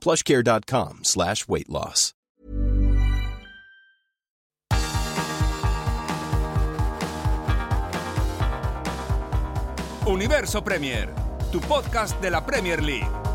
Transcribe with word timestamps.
Plushcare.com 0.00 1.00
slash 1.02 1.46
weight 1.48 1.68
loss. 1.68 2.12
Universo 10.06 10.60
Premier, 10.62 11.08
tu 11.52 11.60
podcast 11.60 12.20
de 12.20 12.30
la 12.30 12.40
Premier 12.40 12.80
League. 12.80 13.29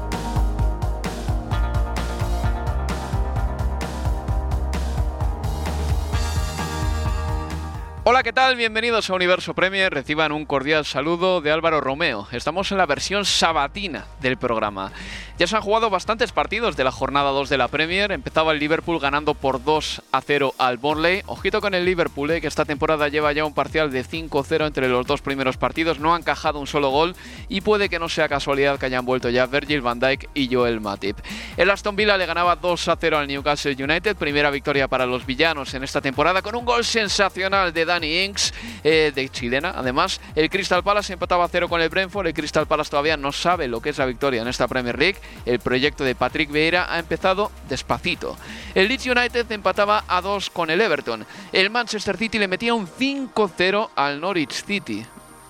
Hola, 8.07 8.21
¿qué 8.21 8.33
tal? 8.33 8.55
Bienvenidos 8.55 9.09
a 9.09 9.15
Universo 9.15 9.55
Premier. 9.55 9.91
Reciban 9.91 10.31
un 10.31 10.45
cordial 10.45 10.85
saludo 10.85 11.41
de 11.41 11.49
Álvaro 11.49 11.81
Romeo. 11.81 12.27
Estamos 12.31 12.71
en 12.71 12.77
la 12.77 12.85
versión 12.85 13.25
sabatina 13.25 14.05
del 14.21 14.37
programa. 14.37 14.91
Ya 15.39 15.47
se 15.47 15.55
han 15.55 15.63
jugado 15.63 15.89
bastantes 15.89 16.31
partidos 16.31 16.77
de 16.77 16.83
la 16.83 16.91
jornada 16.91 17.31
2 17.31 17.49
de 17.49 17.57
la 17.57 17.67
Premier. 17.67 18.11
Empezaba 18.11 18.51
el 18.51 18.59
Liverpool 18.59 18.99
ganando 18.99 19.33
por 19.33 19.63
2 19.63 20.03
a 20.11 20.21
0 20.21 20.53
al 20.59 20.77
Burnley. 20.77 21.23
Ojito 21.25 21.61
con 21.61 21.73
el 21.73 21.83
Liverpool, 21.83 22.29
eh, 22.29 22.41
que 22.41 22.47
esta 22.47 22.63
temporada 22.63 23.07
lleva 23.07 23.33
ya 23.33 23.43
un 23.43 23.55
parcial 23.55 23.91
de 23.91 24.05
5-0 24.05 24.67
entre 24.67 24.87
los 24.87 25.07
dos 25.07 25.23
primeros 25.23 25.57
partidos. 25.57 25.99
No 25.99 26.13
han 26.13 26.21
encajado 26.21 26.59
un 26.59 26.67
solo 26.67 26.91
gol 26.91 27.15
y 27.49 27.61
puede 27.61 27.89
que 27.89 27.97
no 27.97 28.07
sea 28.07 28.29
casualidad 28.29 28.77
que 28.77 28.85
hayan 28.85 29.03
vuelto 29.03 29.31
ya 29.31 29.47
Virgil 29.47 29.81
van 29.81 29.99
Dijk 29.99 30.29
y 30.35 30.53
Joel 30.53 30.79
Matip. 30.79 31.17
El 31.57 31.71
Aston 31.71 31.95
Villa 31.95 32.17
le 32.17 32.27
ganaba 32.27 32.55
2 32.55 32.87
a 32.87 32.97
0 33.01 33.17
al 33.17 33.27
Newcastle 33.27 33.75
United. 33.83 34.15
Primera 34.15 34.51
victoria 34.51 34.87
para 34.87 35.07
los 35.07 35.25
villanos 35.25 35.73
en 35.73 35.83
esta 35.83 36.01
temporada 36.01 36.43
con 36.43 36.55
un 36.55 36.65
gol 36.65 36.85
sensacional 36.85 37.73
de 37.73 37.94
Danny 37.95 38.25
Inks, 38.25 38.53
eh, 38.83 39.13
de 39.15 39.29
chilena. 39.29 39.73
Además, 39.75 40.19
el 40.35 40.49
Crystal 40.49 40.83
Palace 40.83 41.13
empataba 41.13 41.45
a 41.45 41.47
0 41.47 41.69
con 41.69 41.81
el 41.81 41.87
Brentford. 41.87 42.27
El 42.27 42.33
Crystal 42.33 42.67
Palace 42.67 42.89
todavía 42.89 43.15
no 43.15 43.31
sabe 43.31 43.69
lo 43.69 43.81
que 43.81 43.89
es 43.89 43.97
la 43.97 44.05
victoria 44.05 44.41
en 44.41 44.49
esta 44.49 44.67
Premier 44.67 44.99
League. 44.99 45.17
El 45.45 45.59
proyecto 45.59 46.03
de 46.03 46.13
Patrick 46.13 46.51
Vieira 46.51 46.93
ha 46.93 46.99
empezado 46.99 47.51
despacito. 47.69 48.35
El 48.73 48.89
Leeds 48.89 49.05
United 49.05 49.49
empataba 49.49 50.03
a 50.07 50.19
2 50.19 50.49
con 50.49 50.69
el 50.69 50.81
Everton. 50.81 51.25
El 51.53 51.69
Manchester 51.69 52.17
City 52.17 52.37
le 52.37 52.49
metía 52.49 52.73
un 52.73 52.87
5-0 52.87 53.89
al 53.95 54.19
Norwich 54.19 54.65
City 54.65 55.05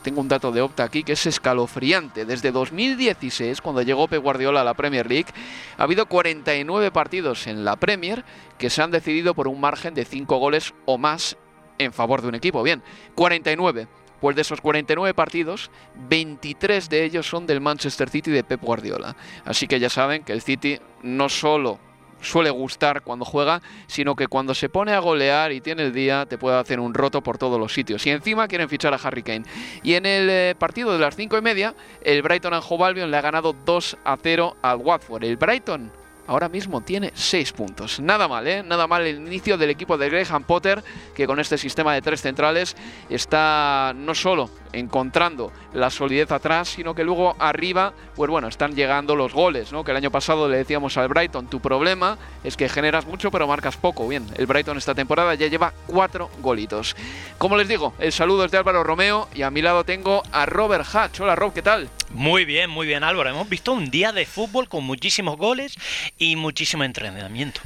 tengo 0.05 0.21
un 0.21 0.27
dato 0.27 0.51
de 0.51 0.61
Opta 0.61 0.83
aquí 0.83 1.03
que 1.03 1.13
es 1.13 1.25
escalofriante. 1.25 2.25
Desde 2.25 2.51
2016, 2.51 3.59
cuando 3.59 3.81
llegó 3.81 4.07
Pep 4.07 4.21
Guardiola 4.21 4.61
a 4.61 4.63
la 4.63 4.75
Premier 4.75 5.09
League, 5.09 5.33
ha 5.79 5.83
habido 5.83 6.05
49 6.05 6.91
partidos 6.91 7.47
en 7.47 7.65
la 7.65 7.75
Premier 7.75 8.23
que 8.59 8.69
se 8.69 8.83
han 8.83 8.91
decidido 8.91 9.33
por 9.33 9.47
un 9.47 9.59
margen 9.59 9.95
de 9.95 10.05
5 10.05 10.37
goles 10.37 10.75
o 10.85 10.99
más 10.99 11.37
en 11.77 11.93
favor 11.93 12.21
de 12.21 12.29
un 12.29 12.35
equipo. 12.35 12.63
Bien, 12.63 12.81
49. 13.15 13.87
Pues 14.21 14.35
de 14.35 14.41
esos 14.41 14.61
49 14.61 15.13
partidos, 15.13 15.69
23 16.09 16.89
de 16.89 17.03
ellos 17.03 17.27
son 17.27 17.45
del 17.45 17.61
Manchester 17.61 18.09
City 18.09 18.31
de 18.31 18.43
Pep 18.43 18.61
Guardiola. 18.61 19.15
Así 19.43 19.67
que 19.67 19.79
ya 19.79 19.89
saben 19.89 20.23
que 20.23 20.31
el 20.33 20.41
City 20.41 20.79
no 21.03 21.29
solo 21.29 21.79
suele 22.21 22.49
gustar 22.49 23.01
cuando 23.01 23.25
juega, 23.25 23.61
sino 23.87 24.15
que 24.15 24.27
cuando 24.27 24.53
se 24.53 24.69
pone 24.69 24.93
a 24.93 24.99
golear 24.99 25.51
y 25.51 25.61
tiene 25.61 25.83
el 25.83 25.93
día, 25.93 26.25
te 26.25 26.37
puede 26.37 26.57
hacer 26.57 26.79
un 26.79 26.93
roto 26.93 27.21
por 27.21 27.37
todos 27.37 27.59
los 27.59 27.73
sitios. 27.73 28.05
Y 28.05 28.09
encima 28.09 28.47
quieren 28.47 28.69
fichar 28.69 28.93
a 28.93 28.97
Harry 28.97 29.23
Kane. 29.23 29.43
Y 29.83 29.93
en 29.93 30.05
el 30.05 30.29
eh, 30.29 30.55
partido 30.57 30.93
de 30.93 30.99
las 30.99 31.15
5 31.15 31.37
y 31.37 31.41
media, 31.41 31.75
el 32.01 32.21
Brighton 32.21 32.53
and 32.53 32.63
Hove 32.67 33.07
le 33.07 33.17
ha 33.17 33.21
ganado 33.21 33.53
2 33.65 33.97
a 34.03 34.17
0 34.21 34.57
al 34.61 34.77
Watford. 34.77 35.23
El 35.23 35.37
Brighton 35.37 35.91
ahora 36.27 36.49
mismo 36.49 36.81
tiene 36.81 37.11
6 37.13 37.51
puntos. 37.53 37.99
Nada 37.99 38.27
mal, 38.27 38.47
¿eh? 38.47 38.63
Nada 38.63 38.87
mal 38.87 39.05
el 39.05 39.17
inicio 39.17 39.57
del 39.57 39.69
equipo 39.69 39.97
de 39.97 40.09
Graham 40.09 40.43
Potter, 40.43 40.83
que 41.13 41.27
con 41.27 41.39
este 41.39 41.57
sistema 41.57 41.93
de 41.93 42.01
tres 42.01 42.21
centrales 42.21 42.75
está 43.09 43.93
no 43.95 44.15
solo 44.15 44.49
encontrando 44.73 45.51
la 45.73 45.89
solidez 45.89 46.31
atrás, 46.31 46.69
sino 46.69 46.93
que 46.93 47.03
luego 47.03 47.35
arriba, 47.39 47.93
pues 48.15 48.29
bueno, 48.29 48.47
están 48.47 48.75
llegando 48.75 49.15
los 49.15 49.33
goles, 49.33 49.71
¿no? 49.71 49.83
Que 49.83 49.91
el 49.91 49.97
año 49.97 50.11
pasado 50.11 50.49
le 50.49 50.57
decíamos 50.57 50.97
al 50.97 51.07
Brighton, 51.07 51.47
tu 51.47 51.59
problema 51.59 52.17
es 52.43 52.57
que 52.57 52.69
generas 52.69 53.05
mucho 53.05 53.31
pero 53.31 53.47
marcas 53.47 53.77
poco. 53.77 54.07
Bien, 54.07 54.25
el 54.35 54.45
Brighton 54.45 54.77
esta 54.77 54.95
temporada 54.95 55.33
ya 55.35 55.47
lleva 55.47 55.73
cuatro 55.87 56.29
golitos. 56.41 56.95
Como 57.37 57.57
les 57.57 57.67
digo, 57.67 57.93
el 57.99 58.11
saludo 58.11 58.45
es 58.45 58.51
de 58.51 58.57
Álvaro 58.57 58.83
Romeo 58.83 59.27
y 59.33 59.43
a 59.43 59.51
mi 59.51 59.61
lado 59.61 59.83
tengo 59.83 60.23
a 60.31 60.45
Robert 60.45 60.85
Hatch. 60.93 61.19
Hola 61.21 61.35
Rob, 61.35 61.53
¿qué 61.53 61.61
tal? 61.61 61.89
Muy 62.11 62.45
bien, 62.45 62.69
muy 62.69 62.87
bien 62.87 63.03
Álvaro. 63.03 63.29
Hemos 63.29 63.49
visto 63.49 63.73
un 63.73 63.89
día 63.89 64.11
de 64.11 64.25
fútbol 64.25 64.69
con 64.69 64.83
muchísimos 64.83 65.37
goles 65.37 65.75
y 66.17 66.35
muchísimo 66.35 66.83
entrenamiento. 66.83 67.61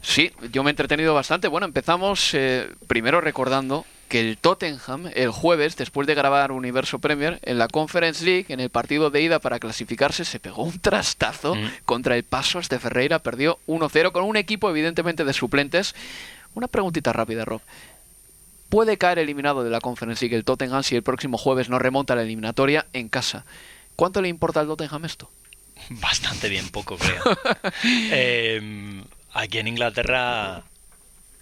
Sí, 0.00 0.32
yo 0.52 0.62
me 0.62 0.70
he 0.70 0.72
entretenido 0.72 1.14
bastante. 1.14 1.48
Bueno, 1.48 1.66
empezamos 1.66 2.34
eh, 2.34 2.68
primero 2.86 3.20
recordando 3.20 3.84
que 4.08 4.20
el 4.20 4.36
Tottenham 4.38 5.10
el 5.14 5.30
jueves, 5.30 5.76
después 5.76 6.06
de 6.06 6.14
grabar 6.14 6.52
Universo 6.52 6.98
Premier, 6.98 7.38
en 7.42 7.58
la 7.58 7.68
Conference 7.68 8.24
League, 8.24 8.46
en 8.48 8.60
el 8.60 8.68
partido 8.70 9.10
de 9.10 9.22
ida 9.22 9.38
para 9.38 9.58
clasificarse, 9.58 10.24
se 10.24 10.38
pegó 10.38 10.64
un 10.64 10.78
trastazo 10.80 11.54
Mm. 11.54 11.70
contra 11.84 12.16
el 12.16 12.22
Pasos 12.22 12.68
de 12.68 12.78
Ferreira, 12.78 13.20
perdió 13.20 13.58
1-0 13.66 14.12
con 14.12 14.24
un 14.24 14.36
equipo 14.36 14.68
evidentemente 14.68 15.24
de 15.24 15.32
suplentes. 15.32 15.94
Una 16.54 16.68
preguntita 16.68 17.12
rápida, 17.12 17.44
Rob. 17.44 17.62
¿Puede 18.68 18.98
caer 18.98 19.18
eliminado 19.18 19.64
de 19.64 19.70
la 19.70 19.80
Conference 19.80 20.24
League 20.24 20.36
el 20.36 20.44
Tottenham 20.44 20.82
si 20.82 20.94
el 20.96 21.02
próximo 21.02 21.38
jueves 21.38 21.68
no 21.68 21.78
remonta 21.78 22.14
la 22.14 22.22
eliminatoria 22.22 22.86
en 22.92 23.08
casa? 23.08 23.44
¿Cuánto 23.96 24.20
le 24.22 24.28
importa 24.28 24.60
al 24.60 24.66
Tottenham 24.66 25.04
esto? 25.04 25.30
Bastante 25.90 26.48
bien 26.48 26.68
poco, 26.70 26.96
creo. 26.98 27.22
Eh, 27.84 29.02
aquí 29.32 29.58
en 29.58 29.68
Inglaterra 29.68 30.62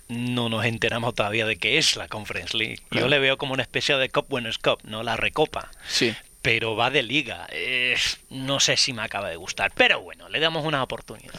no 0.08 0.48
nos 0.48 0.64
enteramos 0.64 1.14
todavía 1.14 1.46
de 1.46 1.56
qué 1.56 1.78
es 1.78 1.96
la 1.96 2.08
Conference 2.08 2.56
League. 2.56 2.76
Yo 2.82 2.88
Claro. 2.90 3.08
le 3.08 3.18
veo 3.20 3.38
como 3.38 3.52
una 3.52 3.62
especie 3.62 3.96
de 3.96 4.08
Cup 4.08 4.26
Winners' 4.28 4.58
Cup, 4.58 4.78
no 4.84 5.02
la 5.02 5.16
recopa. 5.16 5.70
Sí. 5.88 6.14
Pero 6.42 6.74
va 6.74 6.90
de 6.90 7.02
liga. 7.02 7.46
No 8.30 8.60
sé 8.60 8.76
si 8.76 8.92
me 8.92 9.02
acaba 9.02 9.28
de 9.28 9.36
gustar. 9.36 9.72
Pero 9.74 10.00
bueno, 10.00 10.28
le 10.28 10.40
damos 10.40 10.64
una 10.64 10.82
oportunidad. 10.82 11.34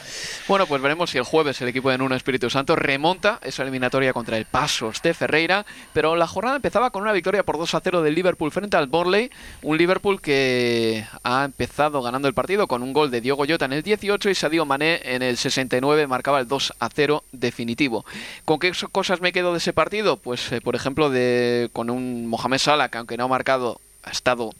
Bueno, 0.48 0.68
pues 0.68 0.82
veremos 0.82 1.10
si 1.10 1.18
el 1.18 1.24
jueves 1.24 1.60
el 1.62 1.70
equipo 1.70 1.90
de 1.90 1.98
Nuno 1.98 2.16
Espíritu 2.16 2.50
Santo 2.50 2.76
remonta 2.76 3.40
esa 3.42 3.64
eliminatoria 3.64 4.14
contra 4.14 4.38
el 4.38 4.46
Pasos 4.46 5.02
de 5.02 5.14
Ferreira. 5.14 5.66
Pero 5.94 6.16
la 6.16 6.28
jornada 6.28 6.58
empezaba 6.58 6.92
con 6.92 7.02
una 7.02 7.14
victoria 7.14 7.44
por 7.44 7.58
2 7.58 7.74
a 7.74 7.82
0 7.82 8.02
del 8.04 8.14
Liverpool 8.14 8.52
frente 8.52 8.78
al 8.78 8.88
Borley. 8.88 9.32
Un 9.64 9.78
Liverpool 9.78 10.22
que 10.22 11.06
ha 11.24 11.46
empezado 11.46 12.02
ganando 12.04 12.28
el 12.28 12.36
partido 12.36 12.68
con 12.68 12.84
un 12.84 12.94
gol 12.94 13.10
de 13.10 13.22
Diogo 13.22 13.46
Jota 13.48 13.66
en 13.66 13.74
el 13.74 13.82
18 13.84 14.30
y 14.30 14.36
Sadio 14.36 14.66
Mané 14.66 15.02
en 15.04 15.24
el 15.24 15.38
69 15.38 16.06
marcaba 16.06 16.40
el 16.40 16.48
2 16.48 16.74
a 16.80 16.90
0 16.94 17.24
definitivo. 17.32 18.06
¿Con 18.46 18.59
qué 18.59 18.72
cosas 18.92 19.22
me 19.22 19.32
quedo 19.32 19.52
de 19.52 19.58
ese 19.58 19.74
partido? 19.74 20.18
Pues, 20.18 20.52
eh, 20.52 20.62
por 20.62 20.76
ejemplo, 20.76 21.09
de, 21.09 21.70
con 21.74 21.90
un 21.90 22.28
Mohamed 22.28 22.59
Salah 22.59 22.90
que 22.90 22.97
aunque 22.97 23.18
no 23.18 23.26
ha 23.26 23.28
marcado, 23.28 23.82
ha 24.04 24.12
estado 24.12 24.52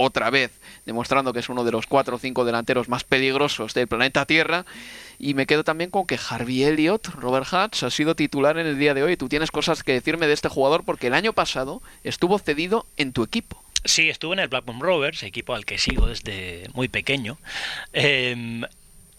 otra 0.00 0.30
vez, 0.30 0.52
demostrando 0.86 1.32
que 1.32 1.40
es 1.40 1.48
uno 1.48 1.64
de 1.64 1.72
los 1.72 1.86
cuatro 1.86 2.16
o 2.16 2.18
cinco 2.18 2.44
delanteros 2.44 2.88
más 2.88 3.04
peligrosos 3.04 3.74
del 3.74 3.88
planeta 3.88 4.26
Tierra. 4.26 4.64
Y 5.18 5.34
me 5.34 5.46
quedo 5.46 5.64
también 5.64 5.90
con 5.90 6.06
que 6.06 6.18
Harvey 6.28 6.64
Elliott, 6.64 7.08
Robert 7.08 7.46
Hatch, 7.52 7.82
ha 7.82 7.90
sido 7.90 8.14
titular 8.14 8.58
en 8.58 8.66
el 8.66 8.78
día 8.78 8.94
de 8.94 9.02
hoy. 9.02 9.16
Tú 9.16 9.28
tienes 9.28 9.50
cosas 9.50 9.82
que 9.82 9.92
decirme 9.92 10.26
de 10.26 10.32
este 10.32 10.48
jugador 10.48 10.84
porque 10.84 11.08
el 11.08 11.14
año 11.14 11.32
pasado 11.32 11.82
estuvo 12.04 12.38
cedido 12.38 12.86
en 12.96 13.12
tu 13.12 13.22
equipo. 13.22 13.62
Sí, 13.84 14.10
estuve 14.10 14.34
en 14.34 14.40
el 14.40 14.48
Blackburn 14.48 14.80
Rovers, 14.80 15.22
equipo 15.22 15.54
al 15.54 15.64
que 15.64 15.78
sigo 15.78 16.06
desde 16.06 16.68
muy 16.74 16.88
pequeño. 16.88 17.38
Eh, 17.92 18.62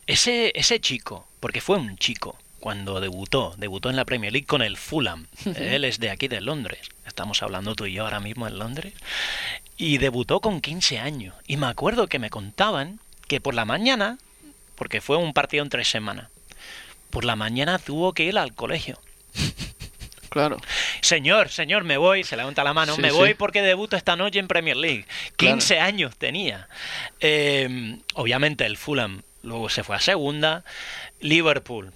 ese, 0.07 0.51
ese 0.55 0.79
chico, 0.79 1.27
porque 1.39 1.61
fue 1.61 1.77
un 1.77 1.97
chico 1.97 2.37
cuando 2.61 3.01
debutó, 3.01 3.55
debutó 3.57 3.89
en 3.89 3.95
la 3.95 4.05
Premier 4.05 4.31
League 4.31 4.45
con 4.45 4.61
el 4.61 4.77
Fulham. 4.77 5.27
Él 5.55 5.83
es 5.83 5.99
de 5.99 6.11
aquí, 6.11 6.27
de 6.27 6.39
Londres. 6.39 6.89
Estamos 7.05 7.41
hablando 7.43 7.75
tú 7.75 7.87
y 7.87 7.93
yo 7.93 8.05
ahora 8.05 8.19
mismo 8.19 8.47
en 8.47 8.59
Londres. 8.59 8.93
Y 9.81 9.97
debutó 9.97 10.41
con 10.41 10.61
15 10.61 10.99
años. 10.99 11.33
Y 11.47 11.57
me 11.57 11.65
acuerdo 11.65 12.05
que 12.05 12.19
me 12.19 12.29
contaban 12.29 12.99
que 13.27 13.41
por 13.41 13.55
la 13.55 13.65
mañana, 13.65 14.19
porque 14.75 15.01
fue 15.01 15.17
un 15.17 15.33
partido 15.33 15.63
en 15.63 15.69
tres 15.69 15.89
semanas, 15.89 16.29
por 17.09 17.25
la 17.25 17.35
mañana 17.35 17.79
tuvo 17.79 18.13
que 18.13 18.23
ir 18.25 18.37
al 18.37 18.53
colegio. 18.53 18.99
Claro. 20.29 20.61
Señor, 21.01 21.49
señor, 21.49 21.83
me 21.83 21.97
voy, 21.97 22.23
se 22.23 22.37
levanta 22.37 22.63
la 22.63 22.73
mano, 22.73 22.95
Sí, 22.95 23.01
me 23.01 23.09
sí. 23.09 23.15
voy 23.17 23.33
porque 23.33 23.61
debuto 23.61 23.97
esta 23.97 24.15
noche 24.15 24.39
en 24.39 24.47
Premier 24.47 24.77
League. 24.77 25.05
15 25.35 25.77
años 25.81 26.15
tenía. 26.15 26.69
Eh, 27.19 27.97
obviamente 28.13 28.65
el 28.65 28.77
Fulham 28.77 29.23
luego 29.43 29.67
se 29.67 29.83
fue 29.83 29.97
a 29.97 29.99
segunda. 29.99 30.63
Liverpool 31.19 31.91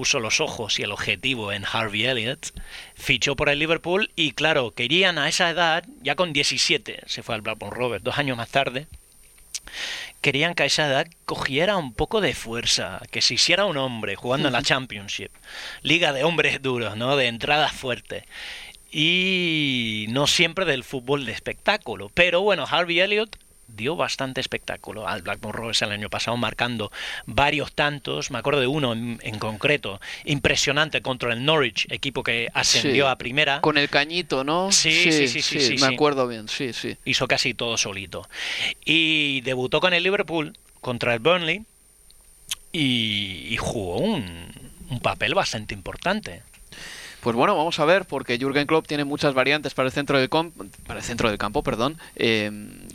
puso 0.00 0.18
los 0.18 0.40
ojos 0.40 0.78
y 0.78 0.82
el 0.82 0.92
objetivo 0.92 1.52
en 1.52 1.66
Harvey 1.70 2.06
Elliott, 2.06 2.58
fichó 2.94 3.36
por 3.36 3.50
el 3.50 3.58
Liverpool 3.58 4.10
y 4.16 4.32
claro, 4.32 4.70
querían 4.70 5.18
a 5.18 5.28
esa 5.28 5.50
edad, 5.50 5.84
ya 6.00 6.14
con 6.14 6.32
17, 6.32 7.02
se 7.04 7.22
fue 7.22 7.34
al 7.34 7.42
Blackburn 7.42 7.76
Rovers, 7.76 8.02
dos 8.02 8.16
años 8.16 8.38
más 8.38 8.48
tarde, 8.48 8.86
querían 10.22 10.54
que 10.54 10.62
a 10.62 10.66
esa 10.66 10.86
edad 10.86 11.06
cogiera 11.26 11.76
un 11.76 11.92
poco 11.92 12.22
de 12.22 12.32
fuerza, 12.32 13.02
que 13.10 13.20
se 13.20 13.34
hiciera 13.34 13.66
un 13.66 13.76
hombre 13.76 14.16
jugando 14.16 14.48
en 14.48 14.54
la 14.54 14.62
Championship, 14.62 15.32
liga 15.82 16.14
de 16.14 16.24
hombres 16.24 16.62
duros, 16.62 16.96
¿no? 16.96 17.18
De 17.18 17.26
entradas 17.26 17.72
fuertes. 17.72 18.24
Y 18.90 20.06
no 20.08 20.26
siempre 20.26 20.64
del 20.64 20.82
fútbol 20.82 21.26
de 21.26 21.32
espectáculo. 21.32 22.10
Pero 22.14 22.40
bueno, 22.40 22.64
Harvey 22.66 23.00
Elliott 23.00 23.36
dio 23.76 23.96
bastante 23.96 24.40
espectáculo 24.40 25.06
al 25.08 25.22
Blackburn 25.22 25.52
Rovers 25.56 25.82
el 25.82 25.92
año 25.92 26.10
pasado, 26.10 26.36
marcando 26.36 26.90
varios 27.26 27.72
tantos. 27.72 28.30
Me 28.30 28.38
acuerdo 28.38 28.60
de 28.60 28.66
uno 28.66 28.92
en, 28.92 29.18
en 29.22 29.38
concreto, 29.38 30.00
impresionante 30.24 31.02
contra 31.02 31.32
el 31.32 31.44
Norwich, 31.44 31.86
equipo 31.90 32.22
que 32.22 32.48
ascendió 32.54 33.06
Sí. 33.06 33.10
a 33.10 33.16
primera. 33.16 33.60
Con 33.60 33.78
el 33.78 33.88
cañito, 33.88 34.44
¿no? 34.44 34.70
Sí, 34.72 34.92
sí, 34.92 35.28
sí, 35.28 35.42
sí, 35.42 35.60
sí, 35.60 35.76
me 35.78 35.94
acuerdo 35.94 36.26
bien, 36.28 36.48
sí, 36.48 36.72
sí. 36.72 36.96
hizo 37.04 37.26
casi 37.28 37.54
todo 37.54 37.76
solito. 37.76 38.28
Y 38.84 39.40
debutó 39.42 39.80
con 39.80 39.92
el 39.94 40.02
Liverpool 40.02 40.56
contra 40.80 41.12
el 41.14 41.20
Burnley 41.20 41.64
y, 42.72 43.46
y 43.50 43.56
jugó 43.56 43.98
un, 43.98 44.52
un 44.90 45.00
papel 45.00 45.34
bastante 45.34 45.74
importante. 45.74 46.42
Pues 47.20 47.36
bueno, 47.36 47.54
vamos 47.54 47.78
a 47.78 47.84
ver, 47.84 48.06
porque 48.06 48.38
Jürgen 48.38 48.66
Klopp 48.66 48.86
tiene 48.86 49.04
muchas 49.04 49.34
variantes 49.34 49.74
para 49.74 49.86
el 49.86 49.92
centro 49.92 50.18
del, 50.18 50.30
para 50.86 51.00
el 51.00 51.04
centro 51.04 51.28
del 51.28 51.38
campo. 51.38 51.62
perdón. 51.62 51.98
Eh, 52.16 52.50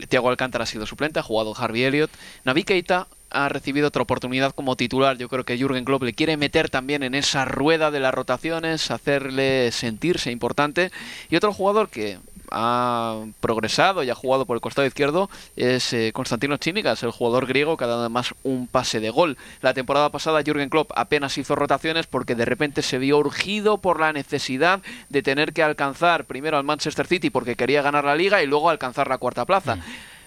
Thiago 0.08 0.30
Alcántara 0.30 0.64
ha 0.64 0.66
sido 0.66 0.84
suplente, 0.84 1.20
ha 1.20 1.22
jugado 1.22 1.54
Harvey 1.56 1.84
Elliott. 1.84 2.10
Navi 2.44 2.64
Keita 2.64 3.06
ha 3.30 3.48
recibido 3.48 3.88
otra 3.88 4.02
oportunidad 4.02 4.52
como 4.52 4.76
titular. 4.76 5.16
Yo 5.16 5.28
creo 5.28 5.44
que 5.44 5.56
Jürgen 5.56 5.84
Klopp 5.84 6.02
le 6.02 6.12
quiere 6.12 6.36
meter 6.36 6.70
también 6.70 7.02
en 7.02 7.14
esa 7.14 7.44
rueda 7.44 7.90
de 7.90 8.00
las 8.00 8.14
rotaciones, 8.14 8.90
hacerle 8.90 9.70
sentirse 9.72 10.30
importante. 10.30 10.90
Y 11.30 11.36
otro 11.36 11.52
jugador 11.52 11.88
que 11.88 12.18
ha 12.50 13.24
progresado 13.40 14.02
y 14.02 14.10
ha 14.10 14.14
jugado 14.14 14.46
por 14.46 14.56
el 14.56 14.60
costado 14.60 14.86
izquierdo 14.86 15.28
es 15.56 15.92
eh, 15.92 16.12
Constantino 16.12 16.56
Chinigas, 16.56 17.02
el 17.02 17.10
jugador 17.10 17.46
griego 17.46 17.76
que 17.76 17.84
ha 17.84 17.88
dado 17.88 18.00
además 18.00 18.34
un 18.42 18.66
pase 18.66 19.00
de 19.00 19.10
gol. 19.10 19.36
La 19.62 19.74
temporada 19.74 20.10
pasada 20.10 20.42
Jürgen 20.42 20.68
Klopp 20.68 20.90
apenas 20.94 21.38
hizo 21.38 21.54
rotaciones 21.54 22.06
porque 22.06 22.34
de 22.34 22.44
repente 22.44 22.82
se 22.82 22.98
vio 22.98 23.18
urgido 23.18 23.78
por 23.78 24.00
la 24.00 24.12
necesidad 24.12 24.80
de 25.08 25.22
tener 25.22 25.52
que 25.52 25.62
alcanzar 25.62 26.24
primero 26.24 26.56
al 26.56 26.64
Manchester 26.64 27.06
City 27.06 27.30
porque 27.30 27.56
quería 27.56 27.82
ganar 27.82 28.04
la 28.04 28.16
liga 28.16 28.42
y 28.42 28.46
luego 28.46 28.70
alcanzar 28.70 29.08
la 29.08 29.18
cuarta 29.18 29.44
plaza. 29.44 29.78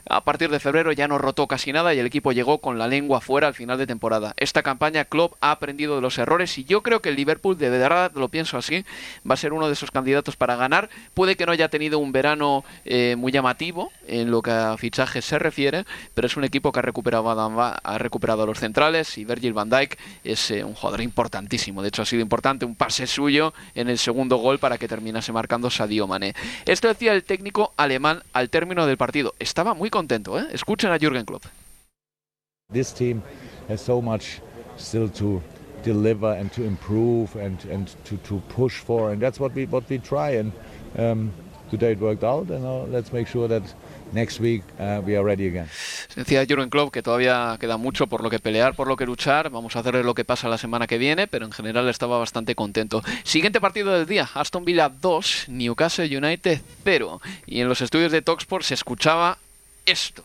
A 0.10 0.24
partir 0.24 0.50
de 0.50 0.60
febrero 0.60 0.92
ya 0.92 1.08
no 1.08 1.20
rotó 1.20 1.46
casi 1.46 1.72
nada 1.72 1.94
y 1.94 2.00
el 2.00 2.08
equipo 2.08 2.32
llegó 2.32 2.58
con 2.58 2.80
la 2.80 2.88
lengua 2.88 3.22
fuera 3.22 3.48
al 3.48 3.54
final 3.54 3.78
de 3.78 3.86
temporada. 3.86 4.34
Esta 4.38 4.64
campaña 4.64 5.06
Klopp 5.06 5.36
ha 5.40 5.52
aprendido 5.52 5.96
de 5.96 6.02
los 6.02 6.18
errores 6.18 6.58
y 6.58 6.64
yo 6.64 6.82
creo 6.82 7.00
que 7.00 7.10
el 7.10 7.16
Liverpool, 7.16 7.60
de 7.60 7.70
verdad 7.70 8.12
lo 8.16 8.28
pienso 8.30 8.58
así, 8.58 8.86
va 9.30 9.36
a 9.36 9.38
ser 9.38 9.54
uno 9.54 9.68
de 9.68 9.74
esos 9.74 9.92
candidatos 9.92 10.36
para 10.36 10.56
ganar. 10.56 10.90
Puede 11.14 11.36
que 11.36 11.46
no 11.46 11.52
haya 11.52 11.70
tenido 11.70 12.00
un 12.00 12.12
verano 12.12 12.66
eh, 12.86 13.16
muy 13.20 13.32
llamativo 13.32 13.92
en 14.08 14.32
lo 14.32 14.42
que 14.42 14.50
a 14.50 14.78
fichajes 14.78 15.24
se 15.26 15.38
refiere, 15.38 15.86
pero 16.16 16.26
es 16.26 16.36
un 16.36 16.44
equipo 16.44 16.72
que 16.72 16.80
ha 16.80 16.82
recuperado 16.82 17.30
a, 17.30 17.76
ha 17.76 17.98
recuperado 18.00 18.42
a 18.42 18.46
los 18.48 18.60
centrales 18.60 19.16
y 19.20 19.26
Virgil 19.26 19.54
van 19.54 19.70
Dijk 19.70 19.96
es 20.24 20.50
eh, 20.50 20.64
un 20.64 20.74
jugador 20.74 21.02
importantísimo. 21.02 21.84
De 21.84 21.90
hecho 21.90 22.02
ha 22.02 22.06
sido 22.06 22.24
importante 22.24 22.66
un 22.66 22.74
pase 22.74 23.06
suyo 23.06 23.54
en 23.76 23.90
el 23.90 24.00
segundo 24.00 24.38
gol 24.38 24.58
para 24.58 24.80
que 24.80 24.88
terminase 24.88 25.32
marcando 25.32 25.70
Sadio 25.70 26.08
Mané. 26.08 26.34
Esto 26.66 26.88
decía 26.88 27.14
el 27.14 27.24
técnico 27.24 27.74
alemán 27.78 28.24
al 28.34 28.50
término 28.50 28.88
del 28.88 28.98
partido. 28.98 29.36
Estaba 29.38 29.76
muy 29.76 29.92
¿eh? 30.40 30.48
Escuchen 30.52 30.92
a 30.92 30.98
Jürgen 30.98 31.26
Klopp. 31.26 31.46
This 32.72 32.94
team 32.94 33.24
has 33.68 33.82
so 33.82 34.02
much 34.02 34.42
still 34.78 35.10
to 35.10 35.42
deliver 35.84 36.34
and 36.34 36.52
to 36.54 36.64
improve 36.64 37.36
and, 37.36 37.58
and 37.66 37.88
to, 38.06 38.18
to 38.18 38.42
push 38.56 38.80
for, 38.80 39.12
and 39.12 39.22
that's 39.22 39.40
what 39.40 39.54
we 39.56 39.66
what 39.66 39.90
we 39.90 40.00
try. 40.00 40.38
And 40.38 40.52
um, 40.98 41.32
today 41.72 41.94
it 41.94 42.00
worked 42.00 42.24
out, 42.24 42.50
and 42.50 42.66
uh, 42.66 42.84
let's 42.84 43.12
make 43.12 43.28
sure 43.28 43.48
that 43.48 43.64
next 44.14 44.40
week 44.40 44.64
uh, 44.80 45.02
we 45.06 45.16
are 45.16 45.24
ready 45.24 45.48
again. 45.48 45.68
Decía 46.16 46.46
Jürgen 46.46 46.70
Klopp 46.70 46.92
que 46.92 47.02
todavía 47.02 47.58
queda 47.60 47.78
mucho 47.78 48.08
por 48.08 48.22
lo 48.22 48.30
que 48.30 48.40
pelear, 48.40 48.76
por 48.76 48.88
lo 48.88 48.96
que 48.96 49.06
luchar. 49.06 49.50
Vamos 49.50 49.76
a 49.76 49.80
hacer 49.80 49.96
lo 50.04 50.14
que 50.14 50.26
pasa 50.26 50.50
la 50.50 50.58
semana 50.58 50.88
que 50.88 50.98
viene, 50.98 51.28
pero 51.28 51.46
en 51.46 51.52
general 51.52 51.88
estaba 51.90 52.18
bastante 52.18 52.56
contento. 52.56 53.02
Siguiente 53.24 53.62
partido 53.62 53.94
del 53.94 54.06
día: 54.06 54.30
Aston 54.34 54.66
Villa 54.66 54.90
2, 54.90 55.46
Newcastle 55.50 56.18
United 56.18 56.60
0. 56.84 57.22
Y 57.46 57.62
en 57.62 57.70
los 57.70 57.82
estudios 57.82 58.12
de 58.12 58.22
Talksport 58.22 58.64
se 58.64 58.74
escuchaba 58.74 59.38
esto. 59.90 60.24